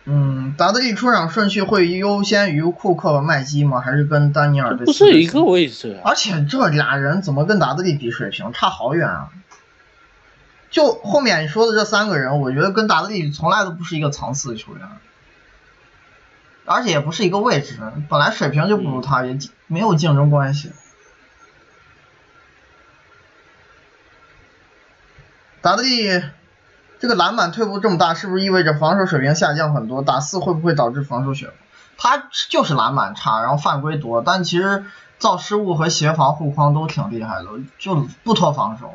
[0.10, 3.82] 嗯，达德利出场顺序会优先于库克和麦基吗？
[3.82, 4.86] 还是跟丹尼尔的？
[4.86, 6.00] 不是一个位置。
[6.02, 9.30] 而且这俩人怎么跟达德利比水平，差好远啊！
[10.72, 14.88] 就后面你说的这三个人，我觉得跟达德利从来都不是一个层次的球员，
[16.64, 20.72] 而且也不是一个位置，本来水平就不如他，也没有竞争关系。
[25.60, 26.24] 达德利。
[27.00, 30.02] 这个篮板退步这么大，是不是意味着防守水平下降很多？
[30.02, 31.50] 打四会不会导致防守血？
[31.98, 34.86] 他就是篮板差，然后犯规多，但其实
[35.18, 37.46] 造失误和协防护框都挺厉害的，
[37.80, 38.94] 就不拖防守。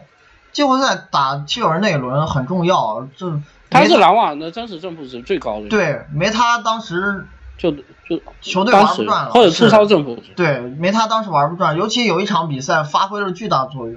[0.53, 5.69] 季后赛打七六人那一轮很重要，这他是篮网的真实正负值最高的。
[5.69, 10.33] 对，没他当时就就球队玩不转了，或者粗糙正负值。
[10.37, 13.97] 对，没他当时玩不转，尤其有一场比赛发挥了巨大作用。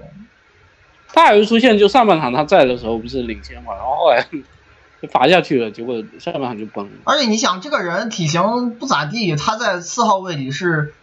[1.14, 4.26] 他还会出现，就上半场他在的时候不是领先嘛，然后后来
[5.02, 6.92] 就罚下去了，结果下半场就崩了。
[7.04, 10.94] 而且你想，这个人体型不咋地，他在四号位里是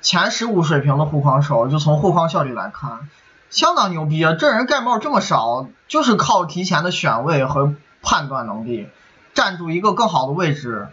[0.00, 3.08] 前十五水平的护框手，就从护框效率来看，
[3.50, 4.34] 相当牛逼啊！
[4.38, 8.86] 这人盖帽这么少，就是靠提前的选位和判断能力，
[9.34, 10.88] 站住一个更好的位置，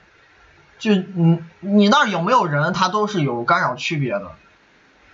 [0.79, 4.31] 就你你那儿有没有人，他都是有干扰区别的。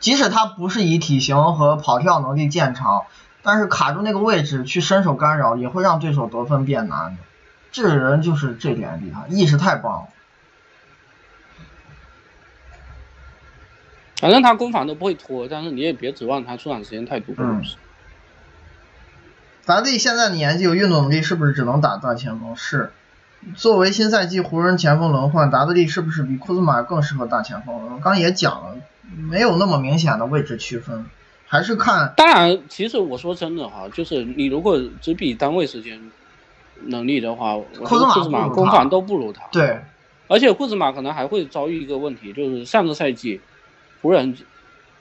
[0.04, 3.06] 即使他不是以体型和跑跳能力见长，
[3.42, 7.22] 但是卡住那个位置去伸手干扰，也会让对手得分变难的。
[7.72, 10.08] 这个人就是这点厉害，意识太棒了。
[14.18, 17.34] 反正他攻防都不会拖，但是你也别指望他出场时间太多。
[17.38, 17.64] 嗯。
[19.66, 22.58] 达利现在的年纪有运动能力，是不是只能打大前锋？
[22.58, 22.92] 是。
[23.56, 27.94] 作为新赛季湖人前锋轮换，达德利是不是比库兹马更适合大前锋？
[27.94, 28.76] 我刚也讲了。
[29.30, 31.06] 没有那么明显的位置区分，
[31.46, 32.14] 还是看。
[32.18, 36.10] 当然，其实我说真的哈，就是你如果只比单位时间
[36.86, 39.44] 能力的话，库兹马攻防都不如他。
[39.52, 39.82] 对。
[40.28, 43.40] 而且库兹马可能还会遭遇一个问题，就是上个赛季
[44.02, 44.36] 湖人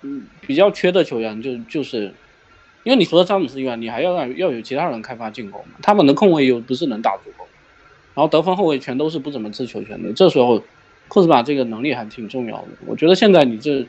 [0.03, 2.13] 嗯比较缺的球员就就是，
[2.83, 7.47] 因为你除了詹姆斯以外，你还要让要有其他人开发进攻，他们的控卫又不是能打足够，
[8.15, 10.63] 然后得分后卫全都是不怎么持球权的，这时候。
[11.09, 13.87] 库兹马这个能力还挺重要的，我觉得现在你这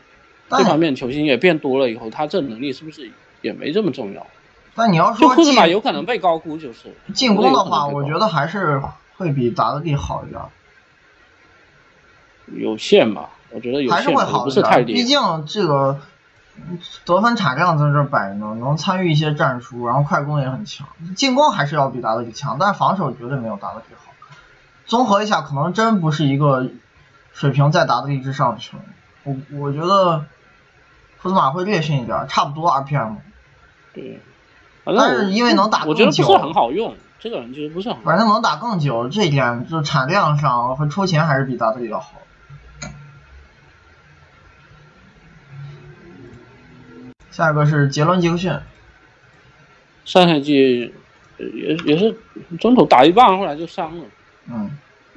[0.50, 3.10] 这方面球星也变多了以后，他这能力是不是
[3.42, 4.28] 也没这么重要？
[4.76, 8.82] 但你要说库兹马有可能被高估，就是进攻的话，我觉得还是
[9.16, 10.42] 会比达德利好一点。
[12.62, 14.92] 有限吧，我觉得有还是会好不是太低。
[14.92, 16.02] 毕竟这个
[17.06, 24.12] 得分产量在这摆着，能参与一些战术，然后快攻也很强，进攻还是要比达德利强，但是防守绝对没有达德利好。
[24.86, 26.70] 综合一下，可能真不是一个。
[27.36, 28.84] 水平在达德利之上去了，
[29.24, 30.24] 我我觉得
[31.20, 33.16] 库兹马会略逊一点，差不多 RPM。
[33.92, 34.20] 对，
[34.86, 38.04] 但是因为能打更久，我觉得不是很好用，这个人其实不是很。
[38.04, 42.22] 反正能打更久，这一点就产量上和出钱还是比达德利要好。
[47.32, 48.60] 下一个是杰伦杰克逊，
[50.06, 50.94] 上赛季
[51.40, 52.16] 也也是
[52.60, 54.06] 中途打一半，后来就伤了。
[54.48, 54.72] 嗯。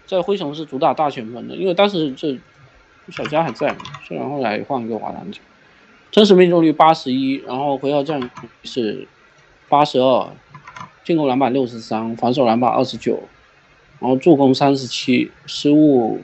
[0.06, 2.38] 在灰熊是主打大前锋的，因为当时这
[3.08, 5.42] 小加还在，虽然后来换一个华南球，
[6.12, 8.30] 真实命中率八十一，然后回合战
[8.62, 9.08] 是
[9.68, 10.28] 八十二，
[11.02, 13.20] 进攻篮板六十三，防守篮板二十九，
[13.98, 16.20] 然后助攻三十七，失误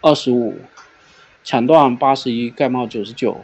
[0.00, 0.56] 二十五，
[1.44, 3.38] 抢断八十一，盖帽九十九，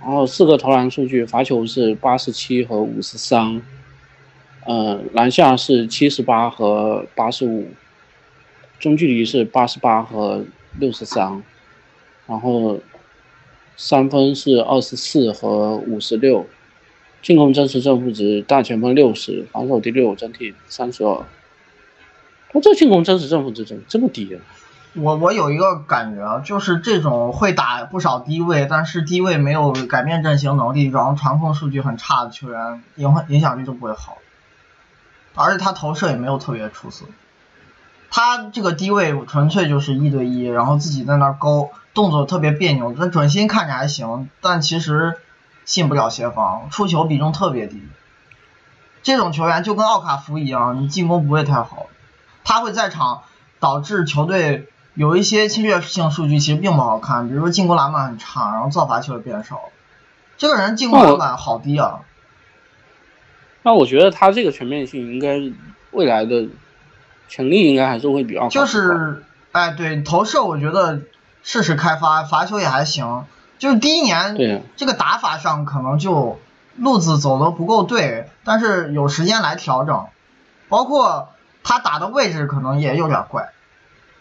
[0.00, 3.60] 然后四个投篮数据，罚球是八十七和五十三，
[4.64, 7.68] 呃，篮下是七十八和八十五。
[8.80, 10.44] 中距离是八十八和
[10.78, 11.42] 六十三，
[12.26, 12.80] 然后
[13.76, 16.46] 三分是二十四和五十六，
[17.22, 21.22] 进攻真实正负值大前锋六十，防守第六，整体三十二。
[22.52, 24.40] 他这进攻真实正负值怎么这么低啊？
[24.94, 34.18] 我我有一个感觉啊，就是这种会打不少低位，但是低位没有改变阵型能力，然后传控数据很差的球员，影影响力都不会好，
[35.34, 37.04] 而且他投射也没有特别出色。
[38.10, 42.92] 他这个低位纯粹就是一对一，然后自己在那儿勾，动作特别别扭。
[42.92, 45.16] 这准心看着还行，但其实
[45.64, 47.80] 信不了协防，出球比重特别低。
[49.02, 51.86] 这种球员就跟奥卡福一样，你进攻不会太好，
[52.44, 53.22] 他会在场
[53.60, 59.60] 导致球队有一些侵略性数据其实并不好看，比如说进攻篮板很差，然后造罚球也变少。
[60.36, 62.00] 这个人进攻篮板好低啊。
[63.62, 65.38] 那我觉得他这个全面性应该
[65.92, 66.48] 未来的
[67.30, 68.48] 潜力应该还是会比较高。
[68.48, 71.00] 就是，哎，对，投射我觉得
[71.42, 73.24] 试试开发，罚球也还行。
[73.58, 76.40] 就是第一年这个打法上可能就
[76.76, 80.06] 路子走的不够对，但是有时间来调整。
[80.68, 81.30] 包括
[81.62, 83.50] 他打的位置可能也有点怪。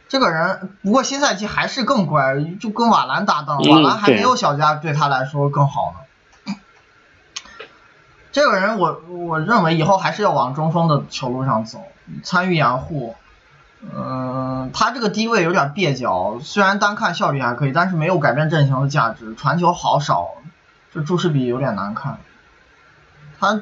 [0.08, 6.00] 这个人不过新赛季还是更乖，就跟瓦兰搭档，瓦兰还没有小加对他来说更好呢。
[8.32, 11.82] 这个人，我我认为以后还是要往中锋的球路上走，
[12.24, 13.16] 参与掩护。
[13.82, 20.32] 嗯，他这个低位有点蹩脚，虽然单看效率还可以，但是没有改变阵型的价值，传球好少，
[20.94, 22.18] 这注释比有点难看。
[23.40, 23.62] 他，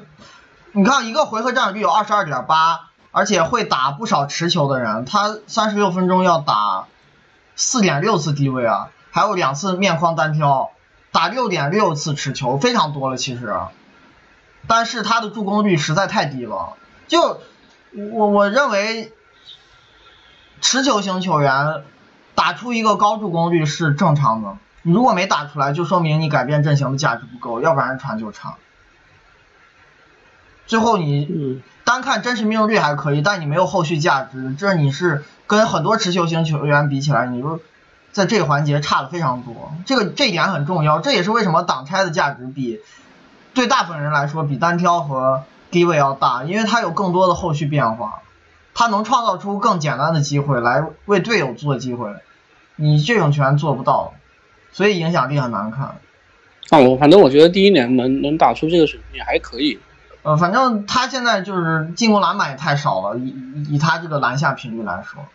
[0.72, 6.88] 你看一个回合占有率有二十二点八，而且会打不少持球的人，他三十六分钟要打
[7.56, 10.72] 四点六次低位啊，还有两次面框单挑，
[11.12, 13.56] 打六点六次持球，非常多了其实。
[14.68, 16.74] 但是他的助攻率实在太低了，
[17.08, 17.40] 就
[17.94, 19.14] 我我认为
[20.60, 21.84] 持球型球员
[22.36, 28.56] 打出一个高助攻率是正常的，你如果没打出来，就说明你改变阵型的价值不够，要不然传球差。
[30.66, 37.62] 最后你单看真实命中率还可以，但你没有后续价值，这你是跟很多持球型球员比起来，你就
[38.12, 42.82] 在这个环节差的非常多，这个这一点很重要，这也是为什么挡拆的价值比。
[43.58, 48.22] 对大部分人来说，比单挑和低位要大，因为它有更多的后续变化，
[48.76, 52.14] 它能创造出更简单的机会来为队友做机会，
[52.76, 54.14] 你这种拳做不到，
[54.72, 55.96] 所以影响力很难看。
[56.70, 59.80] 啊，我反正我觉得第一年能能打出这个水平也还可以。
[60.22, 63.34] 呃，反正他现在就是进攻篮板也太少了，以
[63.72, 65.26] 以他这个篮下频率来说，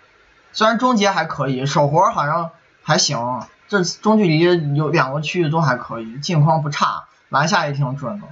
[0.52, 2.50] 虽然终结还可以，手活好像
[2.84, 7.06] 还行，这中距离有两个区域都还可以，近框不差。
[7.32, 8.26] 篮下也挺准的，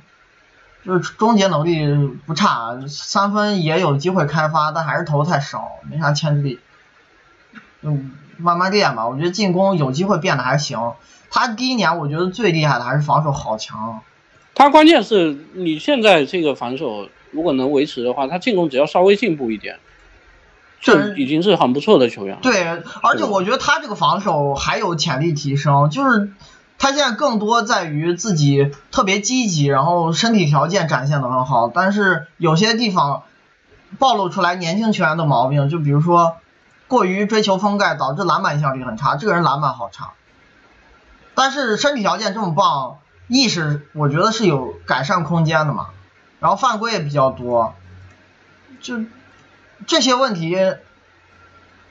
[0.85, 1.89] 就是终结能力
[2.27, 6.61] 不差，三分也有机会开发，但还是投太少，没啥牵制力。
[7.81, 9.09] 嗯，慢慢练吧。
[9.09, 10.93] 我觉得进攻有机会变得还行。
[11.31, 14.03] 他第一年我觉得最厉害的还是防守好强。
[14.55, 19.79] 他关键是你现在这个防守如果能维持的话，他进攻只要稍微进步一点，
[20.79, 22.39] 这已经是很不错的球员。
[22.43, 22.67] 对，
[23.03, 26.33] 而且我觉得他这个防守还有潜力提升，就是。
[26.83, 33.25] 他现在更多在于自己特别积极，然后身体条件展现的很好，但是有些地方
[33.99, 36.39] 暴露出来年轻球员的毛病，就比如说
[36.89, 39.17] 过于追求封盖，导致篮板效率很差。
[39.17, 40.13] 这个人篮板好差，
[41.35, 42.97] 但是身体条件这么棒，
[43.29, 45.89] 意识我觉得是有改善空间的嘛。
[46.39, 47.75] 然后犯规也比较多，
[48.81, 49.05] 就
[49.87, 50.57] 这些问题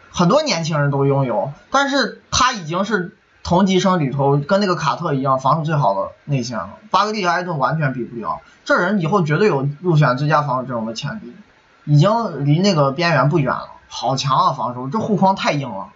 [0.10, 3.16] 很多年轻人都拥有，但是他已经是。
[3.50, 8.42] 同级生里头跟那个卡特一样，防守最好的内线了，巴格利和埃顿完全比不了。
[8.64, 11.36] 这人以后绝对有入选最佳防守阵容的潜力，
[11.84, 13.72] 已经离那个边缘不远了。
[13.88, 15.90] 好强啊，防守这护框太硬了。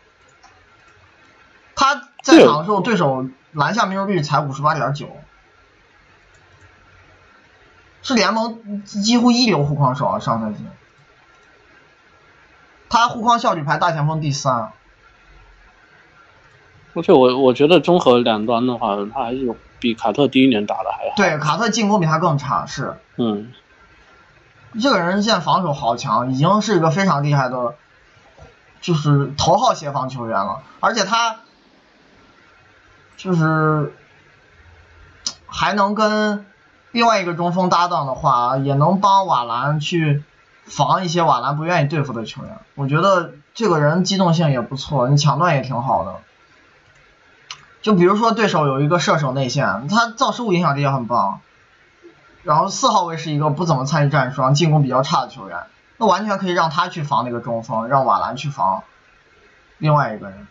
[1.76, 5.16] 他在场的时候，对手篮下命中率才五十八点九，
[8.02, 10.18] 是联盟几乎一流护框手啊。
[10.18, 10.66] 上赛季，
[12.89, 14.72] 他护框效率排大前锋第三。
[16.93, 21.15] 而且我我觉得综合两端的话，他还是有比卡特第一年打的还好。
[21.15, 22.95] 对，卡特进攻比他更差，是。
[23.17, 23.51] 嗯。
[24.82, 27.75] 这个人现在防守好强，已经是一个非常厉害的，
[28.82, 30.63] 就是头号协防球员了。
[30.79, 31.41] 而且他，
[33.17, 33.93] 就是
[35.45, 36.45] 还能跟
[36.91, 40.23] 另外一个中锋搭档的话，也能帮瓦兰去
[40.63, 42.58] 防一些瓦兰不愿意对付的球员。
[42.73, 46.15] 我觉得这个人机动性也不错，你抢断也挺好的。
[47.84, 51.41] 就比如说对手有一个射手内线，他造失误影响力也很棒，
[52.41, 55.58] 然后四号位是一个不怎么参与战术、进攻比较差的球员，
[55.98, 58.84] 那完全可以让他去防那个中锋，让瓦兰去防
[59.79, 60.48] 另外一个人，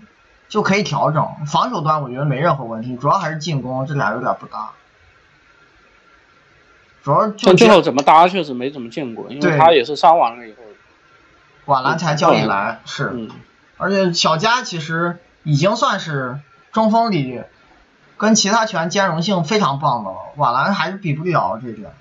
[0.50, 1.26] 就可以调整。
[1.46, 4.72] 防守端我觉得没任何问题，主要还是进攻这俩有点不搭。
[7.02, 10.58] 主要就最后怎么搭确实没怎么见过，因为他也是伤完了以后，
[11.64, 13.30] 瓦兰才叫你来是，
[13.78, 16.38] 而且小加其实已经算是。
[16.72, 17.42] 中锋里
[18.16, 21.92] 跟其他球员兼容性非常棒的，瓦兰还是比不了这点。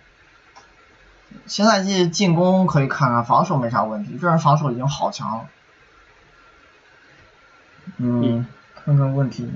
[1.46, 5.46] 新赛季进攻可以看看，防守没啥问题，这人防守已经好强了。
[7.98, 8.46] 嗯，
[8.84, 9.52] 看看问题。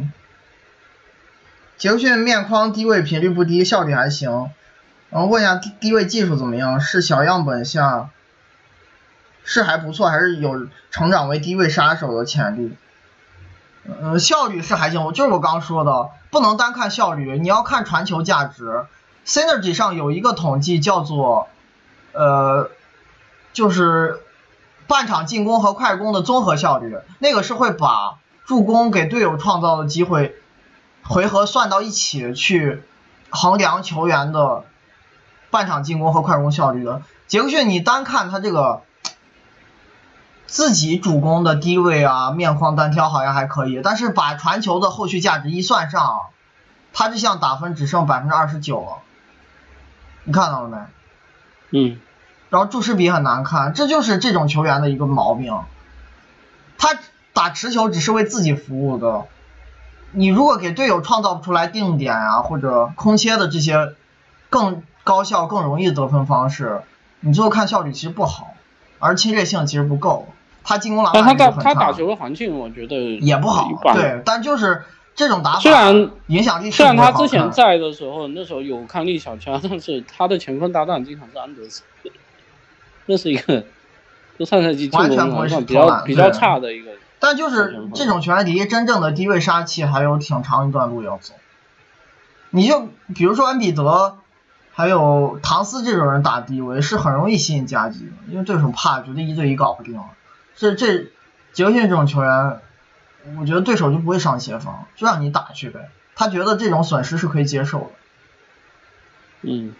[1.78, 4.50] 杰克逊面框低位频率不低，效率还行。
[5.10, 6.82] 然后问一下低低位技术怎么样？
[6.82, 8.10] 是小样本下
[9.44, 12.76] 是还不错，还是有成长为低位杀手的潜力？
[13.88, 18.86] 呃，效率是还行，就是我刚刚说的，不能单看效率，你要看传球价值。
[19.26, 21.48] Synergy 上有一个统计叫做，
[22.14, 22.70] 呃，
[23.54, 24.22] 就是
[24.88, 30.36] 半场进攻和快攻的综合效率，那个是会把助攻给队友创造的机会
[31.04, 32.84] 回合算到一起去
[33.30, 34.64] 衡量球员的
[35.52, 37.04] 半场进攻和快攻效率的。
[37.28, 38.82] 杰克逊，你单看他这个。
[40.48, 46.22] 自己主攻的低位啊，面框单挑好像还可以，但是把传球的后续价值一算上，
[46.94, 48.88] 他这项打分只剩百分之二十九了，
[50.24, 50.78] 你看到了没？
[51.72, 52.00] 嗯。
[52.52, 55.60] 然后注释比很难看，这就是这种球员的一个毛病。
[56.78, 56.90] 他
[57.34, 59.26] 打持球只是为自己服务的，
[60.12, 63.96] 你如果给队友创造不出来定点啊或者空切的这些
[64.50, 66.84] 更高效、更容易得分方式，
[67.20, 68.54] 你最后看效率其实不好，
[69.06, 70.28] 而侵略性其实不够。
[70.64, 73.70] 他进攻篮板他打他打球的环境，我觉得也不好。
[73.94, 74.82] 对，但就是
[75.16, 81.84] 这种打法，虽然影响力虽然他之前在的时候，那时候有康利小枪，但是他的前锋搭档经常是安德森，
[83.06, 83.64] 那是一个，
[84.40, 86.92] 就上赛季进攻完比较比较差的一个。
[87.20, 91.36] 但就是这种球员离真正的低位杀气还有挺长一段路要走。
[92.50, 94.18] 你就比如说恩比德，
[94.78, 100.04] 还有唐斯这种人打低位是很容易吸引夹击的，因为对手怕，觉得一对一搞不定了。
[100.58, 101.06] 这这
[101.54, 102.60] 杰克逊这种球员，
[103.40, 105.90] 我觉得对手就不会上协防，就让你打去呗。
[106.14, 107.90] 他觉得这种损失是可以接受的。
[109.44, 109.74] 嗯。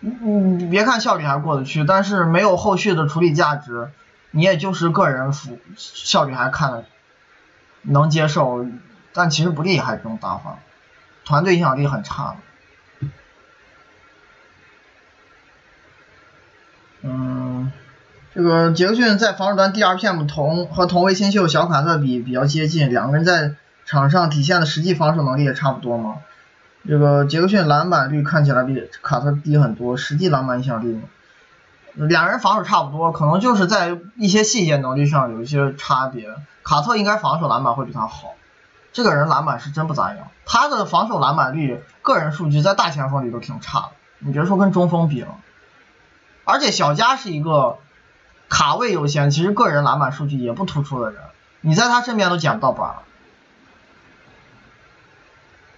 [0.00, 3.90] 你你别看效率还过得去，但是没有后续的处理价值，
[4.32, 6.84] 你也就是个人服效率还看
[7.80, 8.66] 能接受，
[9.14, 10.58] 但其实不厉害这种打法，
[11.24, 12.36] 团队影响力很差。
[17.06, 17.72] 嗯。
[18.34, 23.54] 这个杰克逊在防守端第二 PM 同和同为新秀小卡特比比较接近，两个人在
[23.86, 26.16] 场上体现的实际防守能力也差不多嘛。
[26.86, 31.02] 这个杰克逊篮板率看起来比卡特低很多，实际篮板影响力呢，
[31.94, 36.28] 两人防守差不多，可能就是在一些细节能力上有一些差别。
[36.62, 38.34] 卡特应该防守篮板会比他好，
[38.92, 43.88] 这个人篮板是真不咋样，他的防守篮板率个人数据在大前锋里都挺差的，
[44.18, 45.28] 你别说跟中锋比了，
[46.46, 47.76] 而且小加是一个。
[48.48, 51.20] 卡位优先，其实个人篮板数据也不突出的人，
[51.62, 52.98] 你在他身边都捡不到板。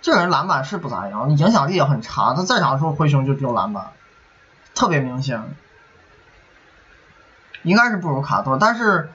[0.02, 2.34] 这人篮板是不咋样，你影响力也很差。
[2.34, 3.92] 他在场的时候灰熊就丢篮板，
[4.74, 5.42] 特别明显。
[7.62, 9.08] 应该是不如卡特，但是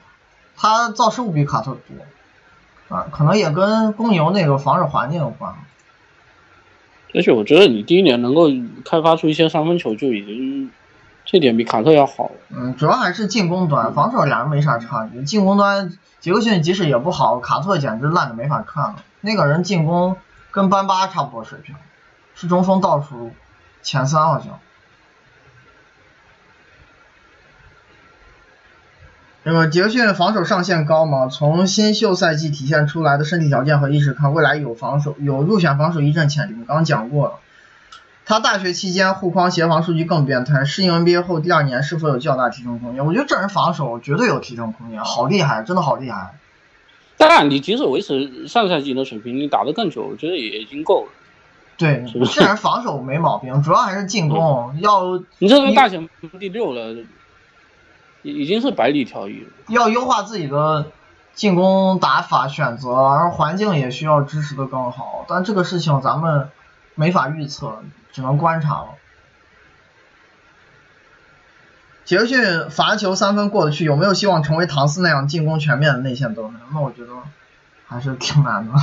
[0.56, 1.78] 他造失误比卡特
[2.88, 5.54] 多，啊，可能也跟公牛那个防守环境有关。
[7.14, 8.48] 而且我觉得你第一年能够
[8.84, 10.72] 开发出一些三分球就已经。
[11.24, 12.30] 这点比卡特要好。
[12.50, 15.22] 嗯，主要还是进攻端，防守俩人没啥差距。
[15.22, 18.96] 进攻端，杰克逊即使也不好，卡特简直烂的没法看了。
[19.20, 20.16] 那个人进攻
[20.50, 21.74] 跟班巴差不多水平，
[22.34, 23.32] 是中锋倒数
[23.82, 24.60] 前三好像。
[29.46, 31.28] 那么杰克逊防守上限高吗？
[31.28, 36.54] 从新秀赛季体现出来的身体条件和意识看，未来有防守有入选防守一阵潜力。
[36.66, 37.34] 刚刚讲过了。
[38.26, 43.04] 他大学期间护框协防数据更变态，适应 NBA 后第二年是否有较大提升空间？
[43.04, 46.34] 我觉得这人防守绝对有提升空间，好厉害，真的好厉害。
[47.16, 51.10] 当然，你即使维持上赛季的水平，你打得更久，我觉得也已经够了。
[51.76, 55.20] 对，这人防守没毛病，主要还是进攻要。
[55.38, 56.08] 你这个大前
[56.38, 56.94] 第六了，
[58.22, 59.48] 已已经是百里挑一了。
[59.68, 60.86] 要优化自己的
[61.34, 65.26] 进攻打法选择，而环境也需要支持的更好。
[65.28, 66.48] 但这个事情咱们
[66.94, 67.82] 没法预测。
[68.14, 68.94] 只能观察了。
[72.04, 76.54] 杰克逊罚球三分过得去，有没有希望成为唐斯那样进攻全面的内线得分？
[76.72, 77.12] 那我觉得
[77.88, 78.74] 还是挺难的。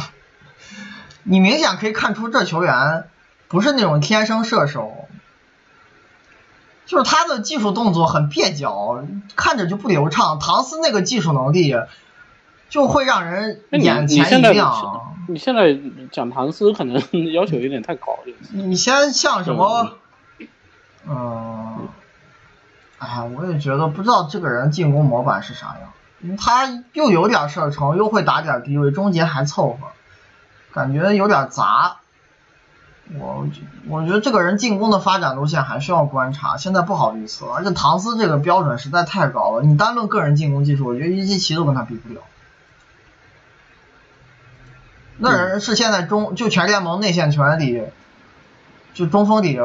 [1.23, 3.05] 你明显可以看出这球员
[3.47, 5.07] 不是那种天生射手，
[6.85, 9.05] 就是他的技术动作很蹩脚，
[9.37, 10.39] 看着就不流畅。
[10.39, 11.73] 唐斯那个技术能力
[12.69, 15.10] 就会让人眼前一亮。
[15.27, 15.77] 你现在
[16.11, 17.01] 讲唐斯可能
[17.31, 18.33] 要求有点太高了。
[18.51, 19.97] 你先像什么？
[21.07, 21.87] 嗯，
[22.99, 26.37] 哎，我也觉得不知道这个人进攻模板是啥样。
[26.37, 29.87] 他又有点射程，又会打点低位，终结还凑合，
[30.73, 31.97] 感觉有点杂。
[33.19, 33.47] 我
[33.89, 37.47] 我觉得这个人进攻的发展路线还需要观察，现在不好预测。
[37.47, 42.21] 而且唐斯这个标准实在太高了，你单论个人进攻技术，我觉得伊基奇都跟他比不了。
[45.23, 47.83] 那人是现在中就全联盟内线球员里，
[48.95, 49.59] 就中锋里，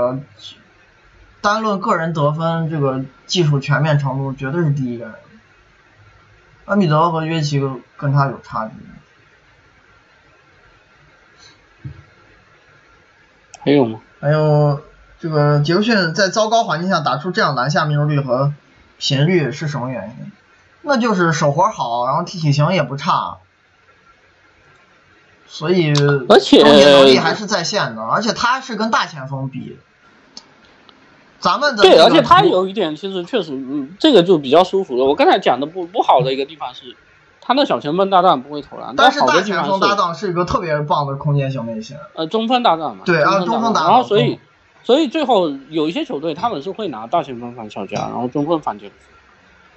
[1.41, 5.15] 单论个人得分这个技术全面程度，绝对是第一个人。
[6.67, 7.59] 恩比德和约基
[7.97, 8.75] 跟他有差距。
[13.61, 14.01] 还有吗？
[14.21, 14.83] 还有
[15.19, 18.53] 这个杰克逊在糟糕环境下打出这样篮下命中率和
[18.99, 20.33] 频率是什么原因？
[20.83, 23.39] 那就是手活好，然后体型也不差，
[25.47, 25.93] 所以
[26.29, 28.03] 而且终结能力还是在线的。
[28.03, 29.77] 而且他是跟大前锋比，
[31.41, 35.05] 咱们的对，而且他有一点其实确实，嗯，这个就比较舒服了。
[35.05, 36.97] 我刚才讲的不不好的一个地方是，
[37.41, 41.99] 他那小前锋搭档不会投篮，但是大前锋搭档是一个特别棒的空间型内线。
[42.15, 44.39] 呃中锋搭档嘛，对啊中锋中锋搭档然后所以嗯
[44.83, 49.09] 所以最后有一些球队他们是会拿大前锋反小加，然后中锋反杰克逊。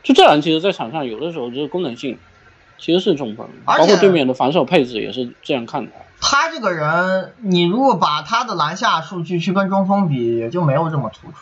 [0.04, 2.18] 就这人其实，在场上有的时候就是功能性
[2.80, 5.92] 其实是中锋，而且包括对面的防守配置也是这样看的。
[6.22, 11.38] 他这个人，你如果把他的篮下数据去跟中锋比，也就没有这么突出。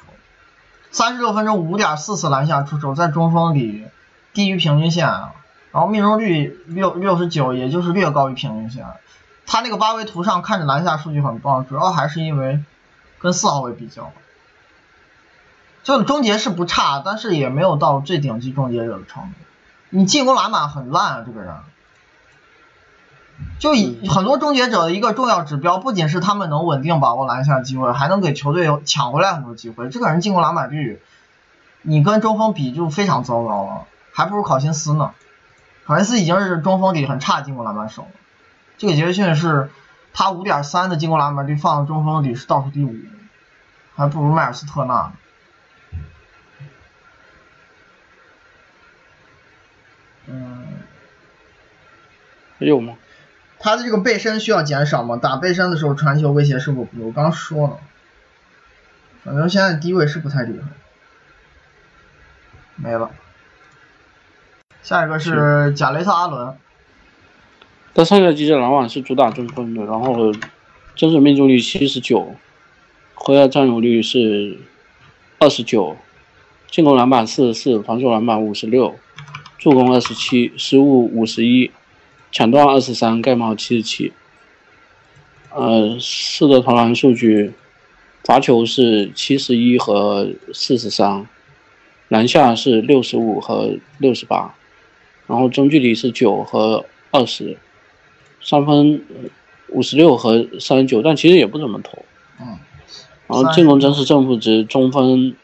[0.92, 3.86] 三十六分钟五点四次篮下出手，在中锋里
[4.34, 5.34] 低于平均线，啊
[5.72, 8.86] 然后命中率六六十九，也就是略高于平均线。
[9.46, 12.60] 他那个八维图上看着篮下数据很棒，主要还是因为
[13.20, 14.12] 跟四号位比较。
[15.84, 19.30] 就终结是不差，但是也没有到最顶级终结者的程度。
[19.90, 21.56] 你进攻篮板很烂啊，这个人。
[23.60, 29.90] 就以很多终结者的一个重要指标，不仅是他们能稳定把握篮下机会，还能给球队抢回来很多机会。
[29.90, 31.02] 这个人进攻篮板率，
[31.84, 35.12] 你跟中锋比就非常糟糕了，还不如考辛斯呢。
[35.86, 38.10] 考辛斯已经是中锋里很差的进攻篮板手了，
[38.80, 39.70] 这个杰克逊是
[40.14, 42.96] 他五点三的进攻篮板率放到中锋里是倒数第五，
[43.96, 45.12] 还不如迈尔斯特纳。
[50.28, 50.68] 嗯，
[52.60, 52.96] 还有吗？
[53.60, 55.18] 他的这个背身需要减少吗？
[55.18, 57.08] 打背身的时候传球威胁是否不足？
[57.08, 57.80] 我刚说了，
[59.24, 60.68] 反正现在低位是不太厉害。
[62.76, 63.10] 没了。
[64.84, 66.56] 下一个是贾雷特·阿伦，
[67.94, 70.32] 他上赛季在篮网是主打中锋的，然后
[70.96, 72.36] 真实命中率七十九，
[73.16, 74.60] 回合占有率是
[75.40, 75.98] 二十九，
[76.70, 78.98] 进攻篮板四十四，防守篮板五十六，
[79.58, 81.72] 助攻二十七，失误五十一，
[82.32, 84.14] 抢断二十三，盖帽七十七。
[85.50, 87.54] 呃，四个投篮数据，
[88.24, 91.28] 罚球是七十一和四十三，
[92.10, 94.54] 篮下是六十五和六十八，
[95.26, 97.58] 然后中距离是九和二十，
[98.40, 99.04] 三分
[99.70, 102.06] 五十六和三十九，但其实也不怎么投。
[102.40, 102.60] 嗯，
[103.26, 105.36] 然后进攻真实正负值，中分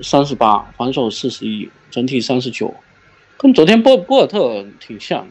[0.00, 2.74] 三十八，防守四十一，整体三十九，
[3.38, 5.28] 跟昨天波波尔特挺像，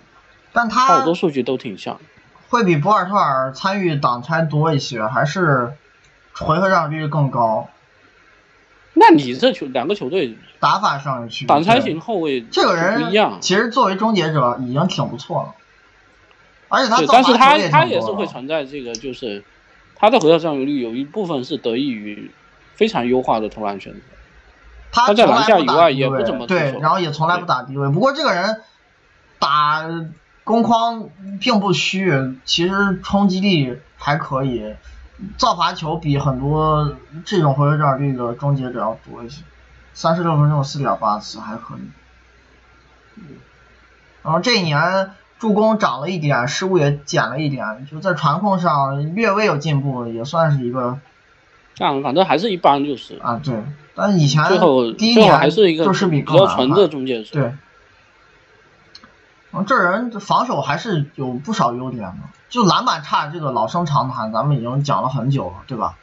[0.54, 2.00] 但他好多数据都挺像。
[2.48, 5.74] 会比博尔特尔参与挡拆多一些，还是
[6.34, 7.68] 回合占有率更高，
[8.94, 11.48] 那你这球两个球队打法上有区别。
[11.50, 15.56] 挡拆型后卫这个人不一样，其实作为终结者已经挺不错了，
[16.70, 18.26] 而且他但是他他也是会。
[18.26, 19.44] 存在这个，就是
[19.96, 22.32] 他的回合占有率有一部分是得益于
[22.74, 24.00] 非常优化的投篮选择。
[24.92, 27.90] 他他在篮下以从来不打低位外也不怎么对，然后也从来不打低位。
[27.90, 28.62] 不过这个人
[29.40, 29.84] 打
[30.44, 31.10] 攻框
[31.40, 34.76] 并不虚，其实冲击力还可以，
[35.38, 39.44] 造罚球比很多这种回合占有率的终结者要多一些，
[39.94, 43.22] 三十六分钟四点八次还可以。
[44.24, 50.98] 然后这一年助攻涨了一点，失误也减了一点，就在传控上略微有进步，也算是一个
[51.76, 53.54] 这样反正还是一般，就是啊对。
[53.98, 57.32] 但以前最后第一年还是一个就是比比较更难看纯的终结者。
[57.34, 57.56] 对，
[59.66, 62.18] 这人防守还是有不少优点的，
[62.50, 65.96] 就篮板差这个老生常谈，咱们已经讲了很久了，对吧？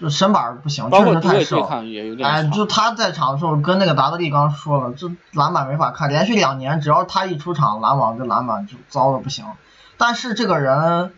[0.00, 1.62] 就身板不行，确实太瘦。
[2.24, 9.44] 哎，就他在场的时候，跟那个达德利刚说了，这篮板没法看，连续两年只要他一出场，篮网这篮板就糟的不行。
[9.96, 11.14] 但是这个人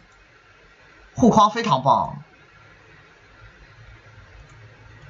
[1.15, 2.19] 护框非常棒，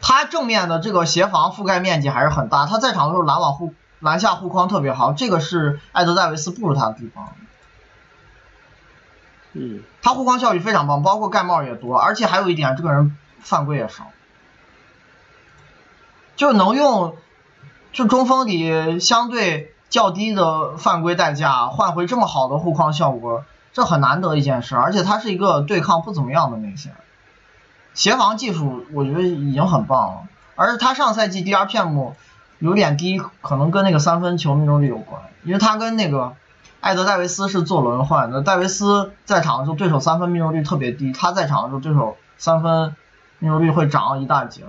[0.00, 7.32] 他正面的这个协防覆盖面积还是很大，他在场的时候拦网护篮下护框特别好，这个是艾德戴维斯不如他的地方。
[9.54, 14.08] 嗯，他护框效率非常棒，包括盖帽也多，而且还有一点，这个人犯规也少，
[16.36, 17.16] 就能用
[17.92, 24.76] 就中锋里相对较低的犯规代价换回这么好的护框效果，这很难得一件事。
[24.76, 26.94] 而且他是一个对抗不怎么样的内线，
[27.96, 30.22] 协防技术我觉得已经很棒了。
[30.54, 32.12] 而他上赛季 DRPM
[32.58, 36.34] 有点低，可能跟那个三分球命中率有关，因为他跟那个
[36.80, 38.42] 艾德戴维斯是做轮换的。
[38.42, 42.94] 戴维斯在场的时候，对手三分命中率特别低；他在场的时候，对手三分
[43.38, 44.62] 命中率会涨一大截，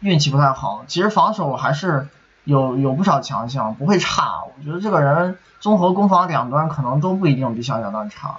[0.00, 0.84] 运气不太好。
[0.86, 2.08] 其实防守还是
[2.44, 4.44] 有有不少强项，不会差。
[4.44, 8.36] 我觉得这个人综合攻防两端可能都不一定比小乔丹差，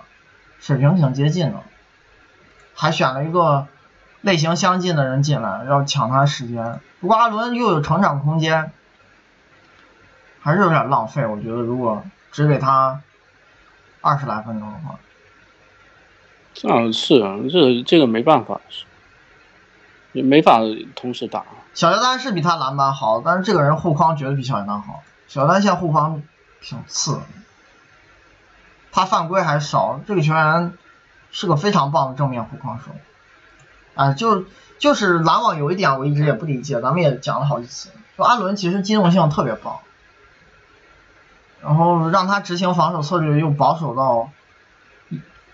[0.59, 1.59] 水平挺接近的。
[2.73, 3.67] 还选了一个
[4.23, 6.79] 类型相近的人进来，要抢他时间。
[7.01, 8.71] 不过阿伦又有成长空间，
[10.39, 11.25] 还是有点浪费。
[11.25, 12.01] 我觉得如果
[12.31, 13.01] 只给他
[13.99, 14.97] 二十来分钟的话，
[16.73, 18.61] 啊是啊，这这个没办法，
[20.13, 20.61] 也没法
[20.95, 21.43] 同时打。
[21.73, 25.03] 小乔丹是比他篮板好，但是这个人护框绝对比小乔丹好。
[25.27, 26.23] 小乔丹现在护框
[26.61, 27.19] 挺次，
[28.93, 29.99] 他犯规还少。
[30.07, 30.71] 这个球员
[31.31, 32.85] 是个非常棒的正面护框手。
[33.95, 34.45] 啊，就
[34.79, 39.77] 就是篮网有一点我一直也不理解，咱们也讲了好几次，就阿伦其实机动性特别棒，
[41.61, 44.29] 然后让他执行防守策略又保守到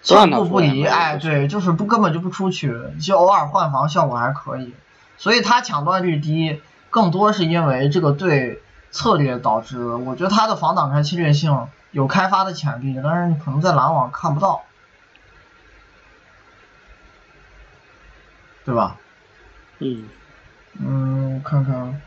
[0.02, 4.74] 寸步不离，哎，对，就是不根本就不出去，就偶尔换防效果还可以。
[5.18, 9.98] 所以他抢断率低，更多是因为这个队策略导致的。
[9.98, 14.62] 我觉得他的防挡拆侵略性有开发的潜力，但是可能在篮网看不到，
[18.70, 18.98] 对吧？
[19.80, 20.08] 嗯。
[20.74, 22.00] 嗯，我看看，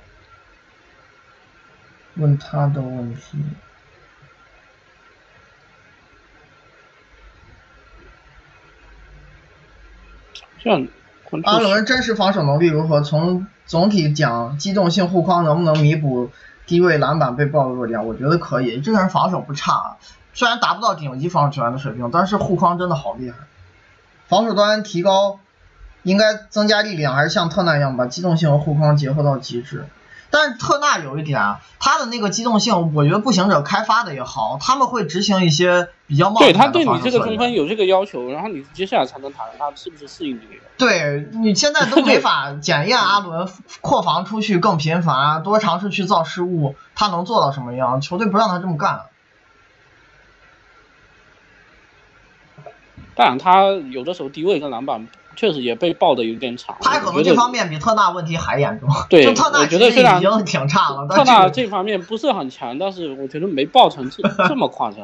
[2.15, 3.37] 问他的问题。
[10.61, 10.87] 这样。
[11.43, 13.01] 阿伦真实防守能力如何？
[13.01, 16.31] 从总体讲，机动性护框能不能弥补
[16.67, 18.07] 低位篮板被爆的弱点？
[18.07, 18.81] 我觉得可以。
[18.81, 19.97] 这个人防守不差，
[20.33, 23.39] 虽然达不到顶级防守球员的水平，但是护框真的好厉害。
[24.29, 25.41] 防守端提高，
[26.03, 29.87] 应该增加力量，还是像特纳一样把机动性和护框结合到极致。
[30.31, 40.63] 但是特纳有一点啊，他的那个机动性，我觉得步行者开发的也好，他们会执行一些比较冒险的对他对你这个中分有这个要求，然后你接下来才能谈他是不是适应这个。
[40.79, 43.47] 对你现在都没法检验阿伦
[43.83, 48.01] 扩防出去更频繁，多尝试去造失误，他能做到什么样？
[48.01, 49.03] 球队不让他这么干。
[53.15, 55.07] 当然，他有的时候低位跟篮板。
[55.37, 58.89] 确实也被爆的有点惨，他可能这方面比特纳问题还严重。
[59.09, 65.01] 对，特纳觉得虽然已经挺差了，特纳这方面不是很强，但是我觉得没爆成这 这么夸张。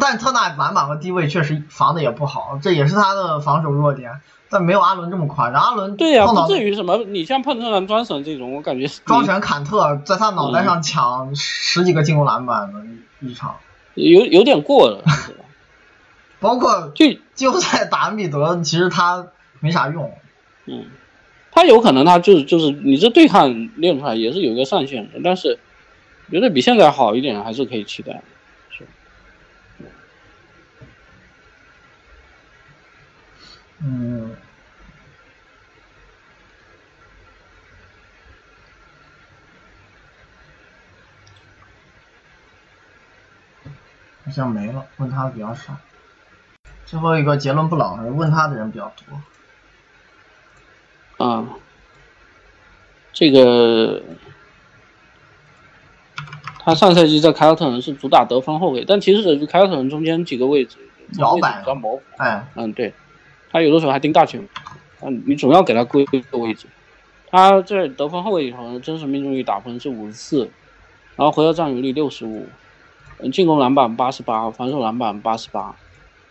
[0.00, 4.20] 但特纳篮板和低位确实防的也不好，这也是他的防守弱点。
[4.50, 6.96] 但没有阿伦这么夸张，阿伦对呀，不至于什么。
[6.98, 12.80] 你像碰特兰庄神这种，我感觉庄神坎特在他脑袋上抢十几个进攻篮板的
[13.20, 13.56] 一场，
[13.94, 15.04] 有有点过了。
[16.40, 19.26] 包括就就在打恩比德，其实他。
[19.60, 20.12] 没啥用，
[20.66, 20.86] 嗯，
[21.50, 25.58] 他有可能他就是就是你这对抗练出来也是有一个上限的，但是
[26.30, 28.22] 觉得比现在好一点还是可以期待，
[28.70, 28.86] 是，
[33.80, 34.36] 嗯，
[44.24, 45.76] 好像没了，问他的比较少，
[46.84, 49.20] 最后一个结论不冷，问他的人比较多。
[51.16, 51.44] 啊，
[53.18, 54.00] 这个
[56.60, 60.76] 他上赛季在凯尔特人是主打得分后卫，但其实在凯尔特人中间几个位置
[61.18, 62.02] 摇摆比较模糊。
[62.18, 62.94] 哎，嗯，对，
[63.50, 64.38] 他有的时候还盯大球，
[65.00, 66.68] 嗯，你总要给他归一个位置。
[67.28, 70.48] 他在得分后卫里头，真实命中率打分是五十四，
[71.16, 72.46] 然后回合占有率六十五，
[73.18, 75.74] 嗯，进攻篮板八十八，防守篮板八十八，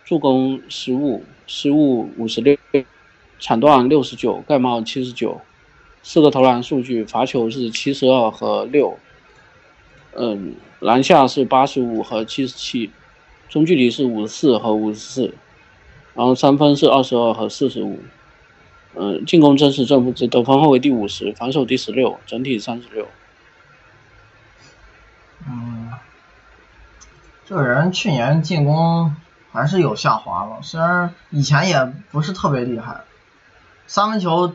[0.05, 2.57] 助攻失误失误五十六。
[3.39, 5.41] 抢断六十九，盖帽七十九，
[6.03, 8.97] 四个投篮数据，罚球是七十二和六，
[10.15, 12.91] 嗯，篮下是八十五和七十七，
[13.49, 15.33] 中距离是五十四和五十四，
[16.13, 17.99] 然后三分是二十二和四十五，
[18.95, 23.07] 嗯，进攻正是正负值，得分后卫第五十，防守第十六，整体三十六。
[25.45, 25.91] 嗯，
[27.45, 29.15] 这个人去年进攻
[29.51, 33.01] 还是有下滑了，虽然以前也不是特别厉害。
[33.85, 34.53] 三分球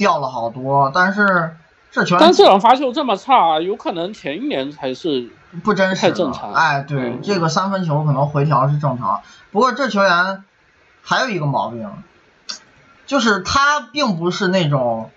[0.00, 1.54] 掉了好多，但是
[1.90, 5.28] 这球，但这场发球这么差，有可能前一年才是
[5.62, 6.54] 不真实，太正常。
[6.54, 9.20] 哎，对，这个三分球可能回调是正常。
[9.50, 10.42] 不过这球员
[11.02, 11.92] 还有一个毛病，
[13.04, 15.10] 就是他并不是那种，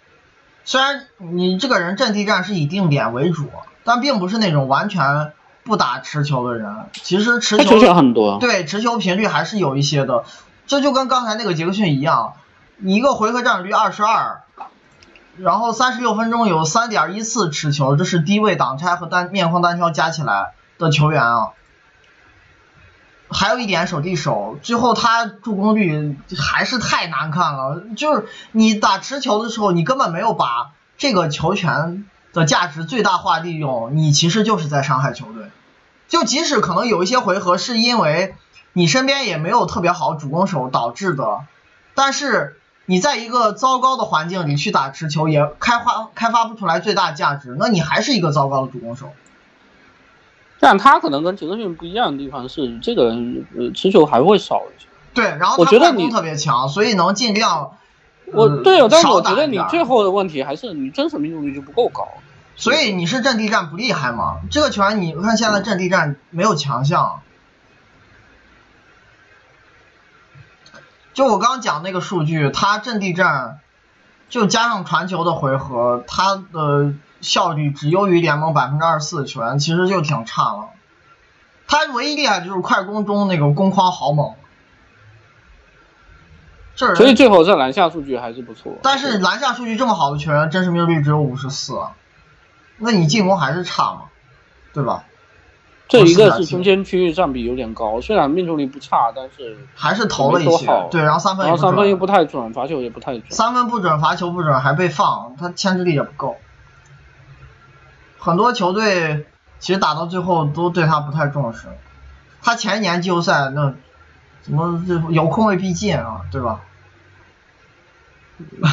[0.66, 3.50] 虽然你这个人阵地战是以定点为主，
[3.86, 5.32] 但并不是那种完全
[5.64, 6.76] 不打持球的人。
[6.92, 10.26] 其实持球很多，对持球频率还是有一些的。
[10.68, 12.34] 这就跟刚才那个杰克逊一样。
[12.78, 14.43] 你一个回合占有率二十二，
[15.38, 21.50] 然后三十六分钟有三点一次持球，这是低位挡拆和单面框单挑加起来的球员啊。
[23.30, 27.82] 还有一点手递手，最后他助攻率还是太难看了。
[27.98, 35.50] 就是你打持球的时候，你根本没有把这个球权的价值最大化利用，你其实就是在伤害球队。
[36.08, 38.36] 就即使可能有一些回合是因为
[38.72, 41.40] 你身边也没有特别好主攻手导致的，
[41.96, 49.12] 但是你在一个糟糕的环境里去打持球，也开发开发不出来最大价值，那你还是一个糟糕的主攻手。
[50.60, 54.88] 但他可能跟杰克逊不一样的地方是，这个人呃持球还会少一些。
[55.14, 57.78] 对，然后我觉得你特别强，所以能尽量。
[58.34, 62.08] 我对，但是我觉得你最后的问题还是你真实命中率就不够高。
[62.56, 64.38] 所以你是阵地战不厉害吗？
[64.50, 67.22] 这个球员你看现在阵地战没有强项。
[71.14, 73.60] 就我刚刚讲那个数据，他阵地战
[74.30, 80.70] 就加上传球的回合，他的效率只优于联盟百分之二十四的球员，其实就挺差了。
[81.68, 84.34] 他唯一厉害就是快攻中那个攻框好猛。
[86.76, 88.74] 所以最后这篮下数据还是不错。
[88.82, 91.80] 但是篮下数据这么好的球员，真实命中率只有五十四，
[92.78, 94.02] 那你进攻还是差嘛，
[94.74, 95.04] 对吧？
[95.88, 100.66] 这一个是中间区域占比有点高，虽然命中率不差，但是还是投了一些。
[100.90, 103.24] 对，然后三分然后三分又不太准，罚球也不太准。
[103.30, 106.38] 三分不准，罚球不准，还被放，他牵制力也不够。
[108.18, 109.26] 很多球队
[109.60, 111.68] 其实打到最后都对他不太重视。
[112.42, 113.74] 他前一年季后赛那。
[114.44, 116.60] 怎么就有空位必进啊，对吧？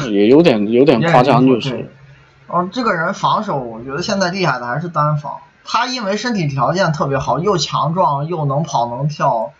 [0.11, 1.89] 也有点有点夸张，就是。
[2.47, 5.37] 哦，这个人防守，我觉得现在厉害的还是单防。
[5.63, 9.53] 他因为身体条件特别好，又强壮又能跑能跳，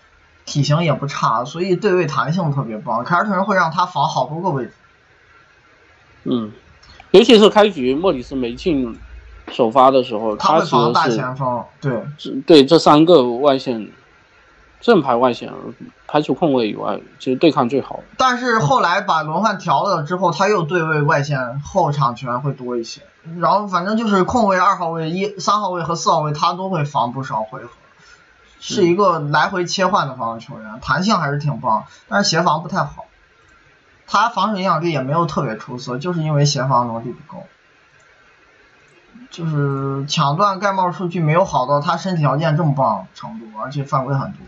[0.46, 3.04] 体型也不差，所以对位弹性特别棒。
[3.04, 4.74] 凯尔特人会让他防好多个位置。
[6.24, 6.52] 嗯，
[7.12, 8.98] 尤其是开局莫里斯没进
[9.52, 11.64] 首发的时候，他会防大前锋。
[11.80, 12.04] 对，
[12.46, 13.92] 对这三个外线。
[14.82, 15.54] 正牌外线，
[16.08, 18.02] 排除控卫以外，其实对抗最好。
[18.18, 23.02] 但是后来把轮换调了之后，他又对位外线后场权会多一些。
[23.40, 27.70] 然后反正就是控卫二号位、一三号位和四号位，他都会防不少回合，
[28.60, 33.06] 是一个来回切换的防守球员，弹性还是挺棒，但是协防不太好。
[34.08, 37.44] 他防守影响力也没有特别出色，就是因为协防能力不够，
[39.30, 44.40] 就是抢断盖帽数据没有好到他身体条件这么棒程度，而且犯规很多。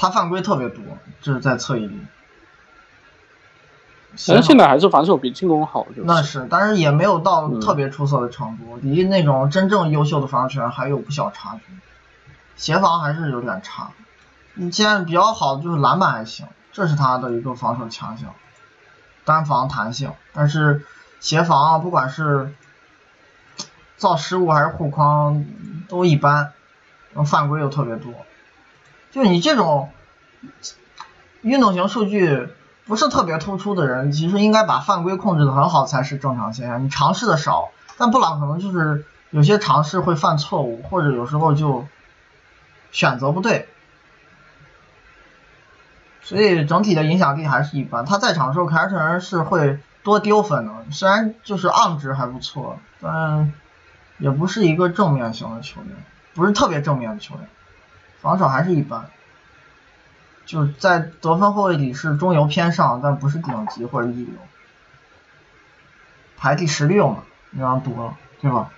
[0.00, 0.82] 他犯规特别多，
[1.20, 2.00] 这是在侧翼里。
[4.26, 11.74] 但现在还是防守比进攻好，就那是，但是也没有到特别出色的程度，离那种真正优秀的防守球员还有不小差距。
[12.56, 13.90] 协防还是有点差。
[14.54, 18.34] 你现在比较好的就是篮板还行，这是他的一个防守强项，
[19.26, 20.86] 单防弹性，但是
[21.20, 22.54] 协防啊，不管是
[23.98, 25.44] 造失误还是护框
[25.90, 26.54] 都一般，
[27.26, 28.14] 犯规又特别多。
[29.10, 29.90] 就你这种
[31.42, 32.48] 运动型数据
[32.86, 36.84] 不是特别突出的人，其实应该把犯规控制的很好才是正常现象。
[36.84, 41.86] 你尝试的少，但布朗可能就是有些尝试会犯错误，或者有时候就
[42.92, 43.68] 选择不对，
[46.22, 48.04] 所以整体的影响力还是一般。
[48.04, 53.52] 他在场的时候，凯尔特人是会多丢分的，虽然就是 on 值还不错，但
[54.18, 55.96] 也不是一个正面型的球员，
[56.34, 57.48] 不是特别正面的球员。
[58.20, 59.10] 防守还是一般，
[60.46, 64.34] 就是在得分后卫里是中游偏上，但不是顶级或者一流，
[66.36, 68.70] 排第十六嘛，那样多了，对吧？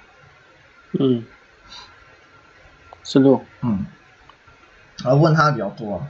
[0.99, 1.25] 嗯，
[3.03, 3.45] 十六。
[3.63, 3.87] 嗯，
[5.05, 6.07] 啊，问他比较多。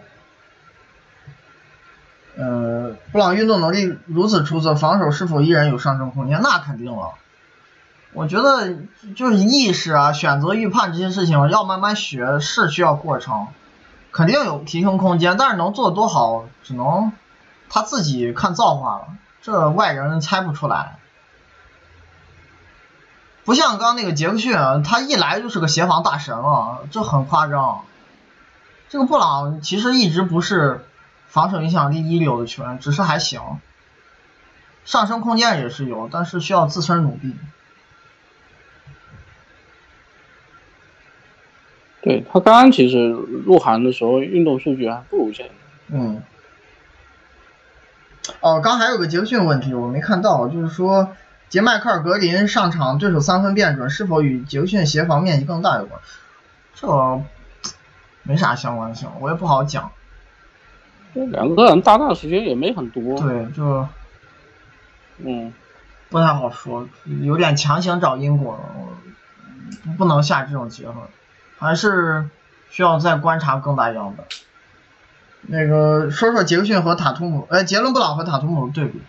[2.36, 6.40] 呃，布朗运动能力如此出色，防守是否依然有上升空间？
[6.42, 7.14] 那肯定了。
[8.14, 8.76] 我觉得
[9.16, 13.46] 就是意识啊、选择、预判这些事情要慢慢学，是需要过程，
[14.10, 17.12] 肯定有提升空间，但是能做多好，只能
[17.70, 19.06] 他自己看造化了，
[19.40, 20.98] 这外人猜不出来。
[23.44, 24.52] 不像刚刚那个杰克逊，
[24.84, 27.80] 他一来就是个协防大神了，这很夸张。
[28.90, 30.84] 这个布朗其实一直不是
[31.28, 33.58] 防守影响力一流的球员，只是还行，
[34.84, 37.34] 上升空间也是有，但是需要自身努力。
[42.02, 45.52] 对他刚刚其实入行的时候，运动数据还不如现在。
[45.96, 46.22] 嗯。
[48.40, 51.14] 哦，刚还有个杰克逊问题我没看到，就是说
[51.48, 56.00] 杰迈克尔格林上场对手三分变准，是否与杰克逊协防面积更大有关？
[56.74, 57.22] 这
[58.24, 59.90] 没啥相关性，我也不好讲。
[61.12, 63.18] 两个人搭档时间也没很多。
[63.20, 63.86] 对，就
[65.18, 65.52] 嗯，
[66.08, 66.88] 不太好说，
[67.20, 70.96] 有点强行找因果了，不能下这种结论。
[71.62, 72.28] 还是
[72.70, 74.26] 需要再观察更大样本。
[75.42, 79.00] 那个说说杰克逊和塔图姆，呃，杰伦布朗和塔图姆的对比。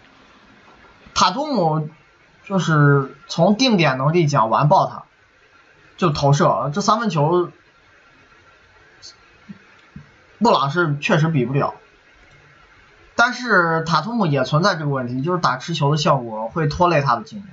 [1.16, 1.90] 塔图姆
[2.46, 5.04] 就是从定点能力讲完爆他，
[5.98, 7.50] 就投射这三分球，
[10.38, 11.74] 布朗是确实比不了。
[13.16, 17.50] 但是塔图姆也存在这个问题，就是打持球的效果会拖累他的进攻。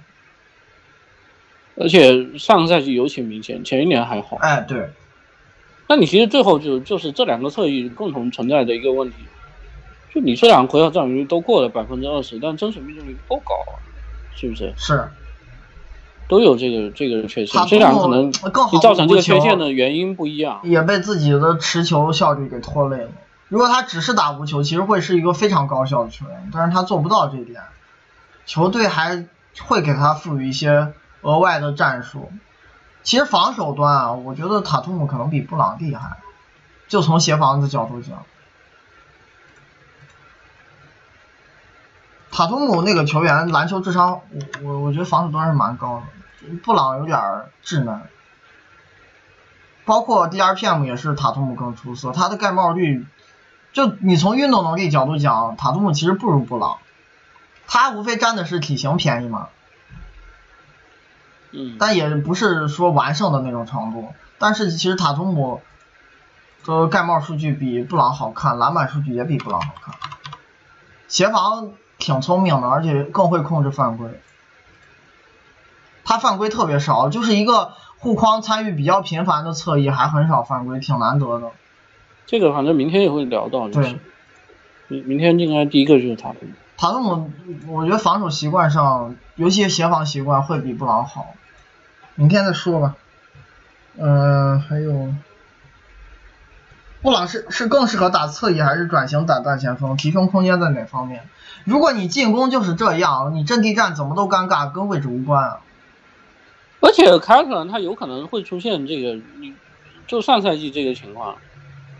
[1.81, 4.37] 而且上个赛季尤其明显，前一年还好。
[4.41, 4.91] 哎，对。
[5.89, 9.17] 那你其实最后就就是这两个侧翼共同存在的一个问题，
[10.15, 13.81] 就你这两个回合占有率都过了百分之二十，但真实命中率不够高啊，
[14.37, 14.73] 是不是？
[14.77, 15.09] 是。
[16.29, 20.61] 都有这个这个缺陷，这两个可能你造成这个缺陷的原因不一样。
[20.63, 23.09] 也被自己的持球效率给拖累了。
[23.49, 27.61] 如果他只是打无球，其实会是一个非常高效的球员，但是他做不到这一点，
[28.47, 29.27] 球队还
[29.59, 30.93] 会给他赋予一些
[31.23, 32.33] 额外的战术。
[33.03, 36.19] 其实防守端啊，我觉得塔图姆可能比布朗厉害，
[36.89, 38.25] 就从协防的角度讲，
[42.31, 46.03] 塔图姆那个球员篮球智商，我我我觉得防守端是蛮高
[46.41, 47.19] 的，布朗有点
[47.65, 48.03] 稚嫩，
[49.87, 53.07] 包括 DRPM 也是塔图姆更出色，他的盖帽率。
[53.73, 56.79] 就你从运动能力角度讲，塔图姆其实不如布朗，
[57.67, 59.49] 他无非占的是体型便宜嘛，
[61.53, 64.13] 嗯，但也不是说完胜的那种程度。
[64.39, 65.61] 但是其实塔图姆
[66.65, 69.95] 的盖帽数据比布朗好看，篮板数据也比布朗好看，
[71.09, 74.09] 协防挺聪明的，而且更会控制犯规，
[76.05, 81.51] 他犯规特别少，就是一个护框参与比较频繁的侧翼，还很少犯规，挺难得的。
[82.27, 83.99] 这个反正明天也会聊到，就是
[84.89, 86.53] 明明天应该第一个就是塔图姆。
[86.79, 87.31] 塔图姆，
[87.69, 91.27] 我觉得防守习惯上，尤其协防习惯会比布朗好。
[92.21, 92.97] 明天再说吧。
[93.97, 95.09] 嗯，还有，
[97.01, 99.97] 布朗是是更适合打侧翼还是转型打大前锋？
[99.97, 101.27] 提升空间在哪方面？
[101.65, 105.61] 如果你进攻就是这样，你阵地战怎么都尴尬，跟位置无关啊。
[106.81, 109.55] 而且凯尔特人他有可能会出现这个，你
[110.07, 111.37] 就上赛季这个情况。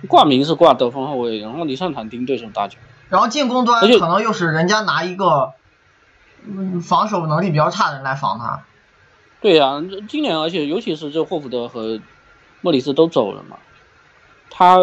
[0.07, 2.77] 挂名是挂得分后卫，然后你上场盯对手打球，
[3.09, 5.55] 然后进攻端可能又是人家拿一个，
[6.45, 8.65] 嗯，防守能力比较差的人来防他。
[9.41, 12.01] 对呀，今年而且尤其是这霍福德和
[12.61, 13.57] 莫里斯都走了嘛，
[14.51, 14.77] 他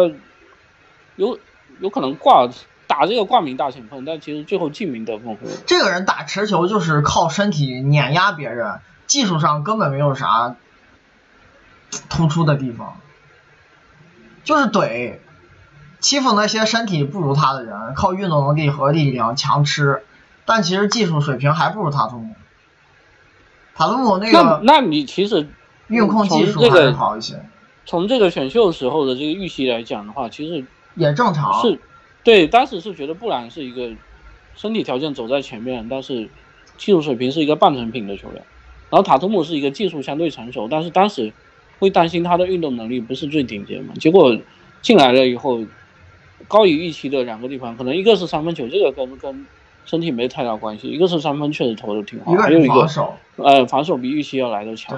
[1.14, 1.38] 有
[1.80, 2.48] 有可能挂
[2.88, 5.36] 打这个挂名大前锋，但其实最后进名得分。
[5.66, 10.56] 这个人打持球就是靠身体碾压别人，技术上根本没有啥
[12.08, 12.96] 突出的地方。
[14.42, 15.18] 就是怼，
[16.00, 20.02] 欺负那些身体不如他的人，靠运动能力和力量强吃，
[20.46, 22.27] 但其实技术水平还不如塔图姆。
[23.78, 25.46] 塔图姆那个，那那你其实
[25.86, 27.40] 运控技术还是好一些。
[27.86, 30.64] 从这个选秀时候的这个预期来讲的话，其实
[30.96, 31.62] 也正常。
[31.62, 31.78] 是，
[32.24, 33.92] 对，当时是觉得布兰是一个
[34.56, 36.28] 身体条件走在前面，但是
[36.76, 38.42] 技术水平是一个半成品的球员，
[38.90, 41.32] 然后塔图姆是一个技术相对成熟，但是当时。
[41.80, 43.94] 会担心他的运动能力不是最顶尖嘛？
[44.00, 44.36] 结果
[44.82, 45.64] 进来了以后，
[46.48, 49.46] 高于预期的两个地方，可能一个是三分球，这个跟跟
[49.88, 52.86] 身体没太大关系；一个是三分确实投的挺好，还有一个
[53.36, 54.96] 呃防守比预期要来的强。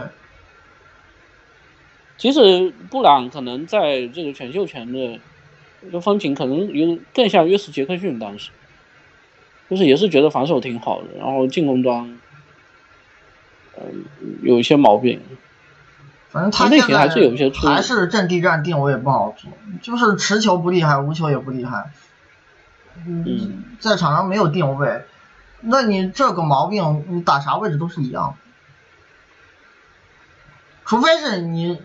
[2.18, 8.51] 其实布朗可能在这个选秀权的风评可能有更像约什杰克逊当时，
[9.70, 12.18] 就是也是觉得防守挺好的，然后进攻端
[13.78, 14.05] 嗯
[14.43, 15.20] 有一些毛病。
[16.28, 21.91] 反正他现在还是阵地战定位不好做，就是持球不厉害，无球也不厉害，
[23.07, 25.05] 嗯，在场上没有定位，
[25.61, 28.36] 那你这个毛病你打啥位置都是一样，
[30.84, 31.80] 除非是你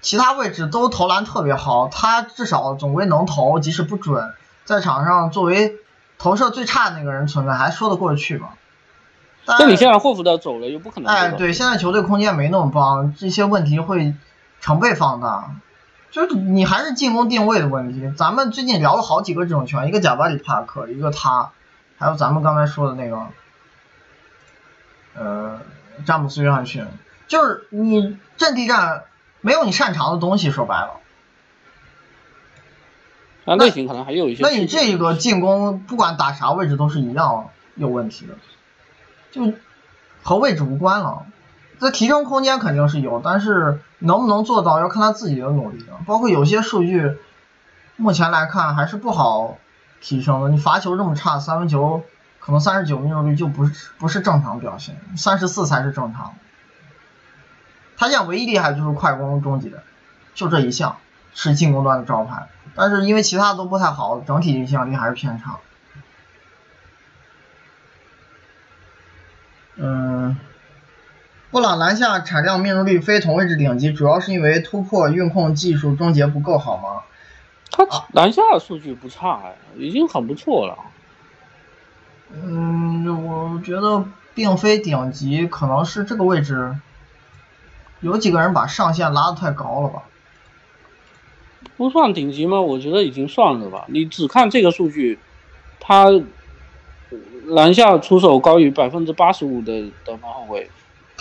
[0.00, 4.32] 其他位置都投篮特别好，他至少总归能投，即使不准，
[4.64, 5.76] 在场上作为
[6.18, 8.54] 投射最差的那个人存在，还说得过去吧。
[9.44, 11.12] 但你现在霍福德走了，又不可能。
[11.12, 14.14] 哎，对，现在球队空间没那么棒，这些问题会
[14.60, 15.56] 成倍放大。
[16.12, 18.12] 就是你还是进攻定位的问题。
[18.16, 21.50] 咱们最近聊了好几个这种球员，一个贾巴里帕克，一个他，
[21.98, 23.26] 还有咱们刚才说的那个，
[25.14, 25.60] 呃，
[26.04, 26.86] 詹姆斯约翰逊。
[27.28, 29.04] 就是你阵地战
[29.40, 31.00] 没有你擅长的东西，说白了。
[33.46, 34.42] 那类型可能还有一些。
[34.42, 38.34] 那你这个进攻不管打啥位置都是一样有问题的。
[39.30, 39.54] 就
[40.22, 41.24] 和位置无关了，
[41.82, 45.98] 这提升空间肯定是有，但是能不能做到要看他自己的努力了。
[46.06, 47.18] 包括有些数据，
[47.96, 49.58] 目前来看还是不好
[50.00, 50.48] 提升的。
[50.50, 52.04] 你罚球这么差，三分球
[52.38, 56.36] 可能三十九命中率就不是不是正常表现，三十四才是正常。
[57.96, 59.72] 他现在唯一厉害就是快攻终结，
[60.36, 60.98] 就这一项
[61.34, 65.56] 是进攻端的招牌，但是因为其他都不太好，整体影响力还是偏差。
[69.74, 70.38] 嗯，
[71.52, 77.02] 布朗篮下产量命中率非同位置顶级，主要是因为突破运控技术终结不够好吗？
[77.70, 80.78] 他篮下数据不差呀，已经很不错了。
[82.32, 84.02] 嗯，我觉得
[84.34, 86.74] 并非顶级，可能是这个位置
[88.00, 90.02] 有几个人把上限拉的太高了吧？
[91.76, 92.62] 不算顶级吗？
[92.62, 93.84] 我觉得已经算了吧。
[93.88, 95.18] 你只看这个数据，
[95.78, 96.06] 他
[97.44, 100.70] 篮下出手高于百分之八十五的得分后卫，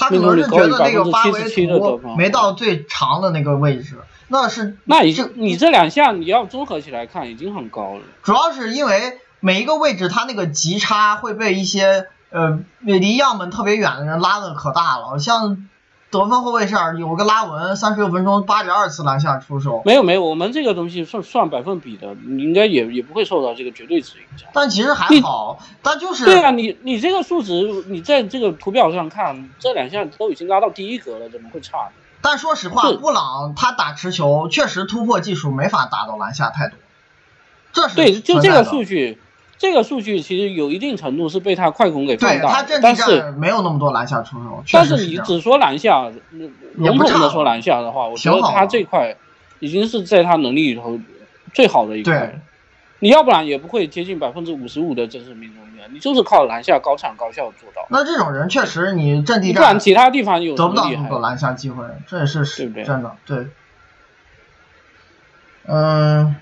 [0.02, 8.02] 他可能是觉得那个发挥图没到最长的那个位置，那是那你这你这两项你要综合起来看已经很高了。
[8.24, 9.20] 主要是因为。
[9.44, 15.18] 每一个位置，它那个极差会被一些呃离样本特别远的人拉的可大了。
[15.18, 15.68] 像
[16.12, 19.82] 得分后卫线有个拉文，三十六分钟八点二次篮下出手。
[19.86, 24.50] 没有没有，我们这个东西算算百分比的，你应该也也不会受到这个绝对值影响。
[24.54, 31.92] 但其实还好，但就是对啊，你你这个数值，你在这个图表上看，这两项都已经拉到第一格了，怎么会差呢？
[32.22, 36.78] 但说实话，布朗他打持球确实突破技术没法打到篮下太多，
[37.72, 39.18] 这是对，就这个数据。
[39.62, 44.64] 这个数据其实有一定程度是被他快攻给放大，但是没有那么多篮下出手。
[44.74, 46.12] 但是你只说篮下，
[46.74, 49.16] 笼统的说篮下的话，我觉得他这块
[49.60, 51.00] 已经是在他能力里头
[51.54, 52.42] 最好的一块。
[52.98, 57.86] 你要不然也不会接近百分之五十五的真实命中率，你就是靠篮下高产高效做到。
[57.90, 63.16] 那这种人确实你阵地战，不然其他地方有得不到那么多篮下机会，这也是是真的。
[63.28, 63.46] 对，
[65.68, 66.36] 嗯。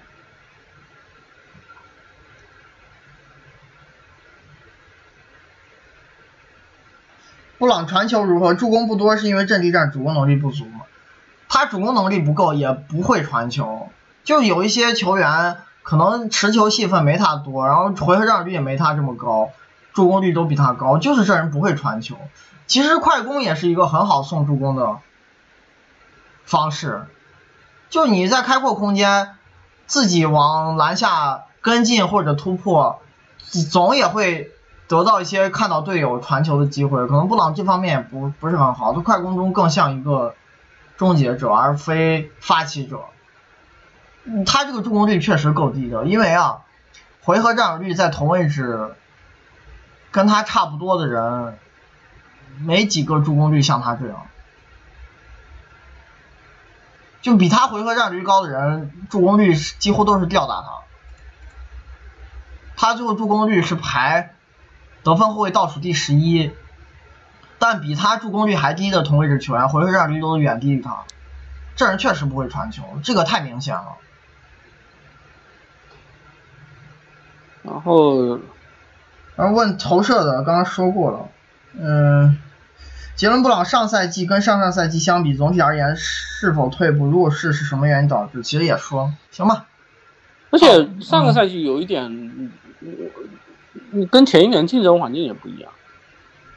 [7.60, 8.54] 布朗传球如何？
[8.54, 10.86] 助攻不多，是因为阵地战主攻能力不足吗？
[11.50, 13.90] 他主攻能力不够，也不会传球。
[14.24, 19.50] 就有一些球员可能持球戏份没他多，然后回合占有率也没他这么高，
[19.92, 22.16] 助攻率都比他高，就是这人不会传球。
[22.66, 25.00] 其实快攻也是一个很好送助攻的
[26.46, 27.08] 方式。
[27.90, 29.36] 就你在开阔空间，
[29.86, 33.02] 自己往篮下跟进或者突破，
[33.70, 34.50] 总也会。
[34.90, 40.34] 得到一些看到队友传球的机会，可能布朗这方面也不不是很好，他快攻中更像一个
[40.98, 43.02] 终结者而非发起者。
[44.48, 46.62] 他这个助攻率确实够低的，因为啊，
[47.22, 48.96] 回合占有率在同位置
[50.10, 51.60] 跟他差不多的人，
[52.58, 54.26] 没几个助攻率像他这样，
[57.22, 60.68] 就比他回合占有率高的人，助攻率几乎都是吊打他。
[62.76, 64.34] 他最后助攻率是排。
[65.04, 66.52] 得分后卫倒数第十一，
[67.58, 71.04] 但比他助攻率还低的同位置球员回合占有率都远低于他。
[71.76, 73.96] 这人确实不会传球，这个太明显了。
[77.62, 78.40] 然后，
[79.36, 81.30] 然后问投射的，刚刚说过了。
[81.78, 82.38] 嗯，
[83.16, 87.06] 杰伦布朗上赛季跟上上赛季相比，总体而言是否退步？
[87.06, 88.42] 如果是，是什么原因导致？
[88.44, 89.66] 其实也说，行吧。
[90.50, 92.52] 而且上个赛季有一点。
[93.92, 95.72] 你跟前一年竞争环境也不一样，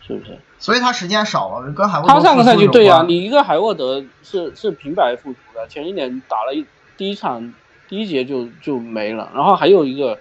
[0.00, 0.38] 是不是？
[0.58, 2.14] 所以他时间少了，跟海沃德。
[2.14, 6.64] 他上个赛季对呀，你一个海沃德是是平白复出的，前一年打了一
[6.96, 7.52] 第一场
[7.88, 10.20] 第一节就就没了，然后还有一个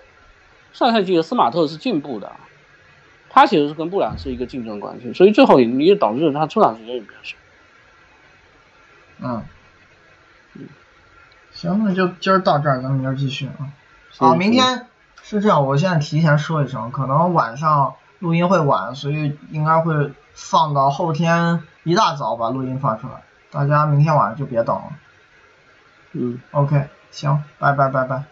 [0.74, 2.32] 上赛季的斯马特是进步的，
[3.30, 7.36] 他其实是跟布朗是一个竞争关系，所以最后你也导致他出场时间也比较少。
[9.24, 9.44] 嗯，
[10.56, 10.68] 嗯，
[11.52, 13.70] 行，那就今儿到这儿，咱们明儿继续啊。
[14.18, 14.88] 好，明天。
[15.40, 24.84] 是这样，我现在提前说一声，可能晚上录音会晚，所以应该会放到后天一大早把录音发出来，大家明天晚上就别等了。
[26.14, 28.24] 嗯，OK，行，拜拜拜拜。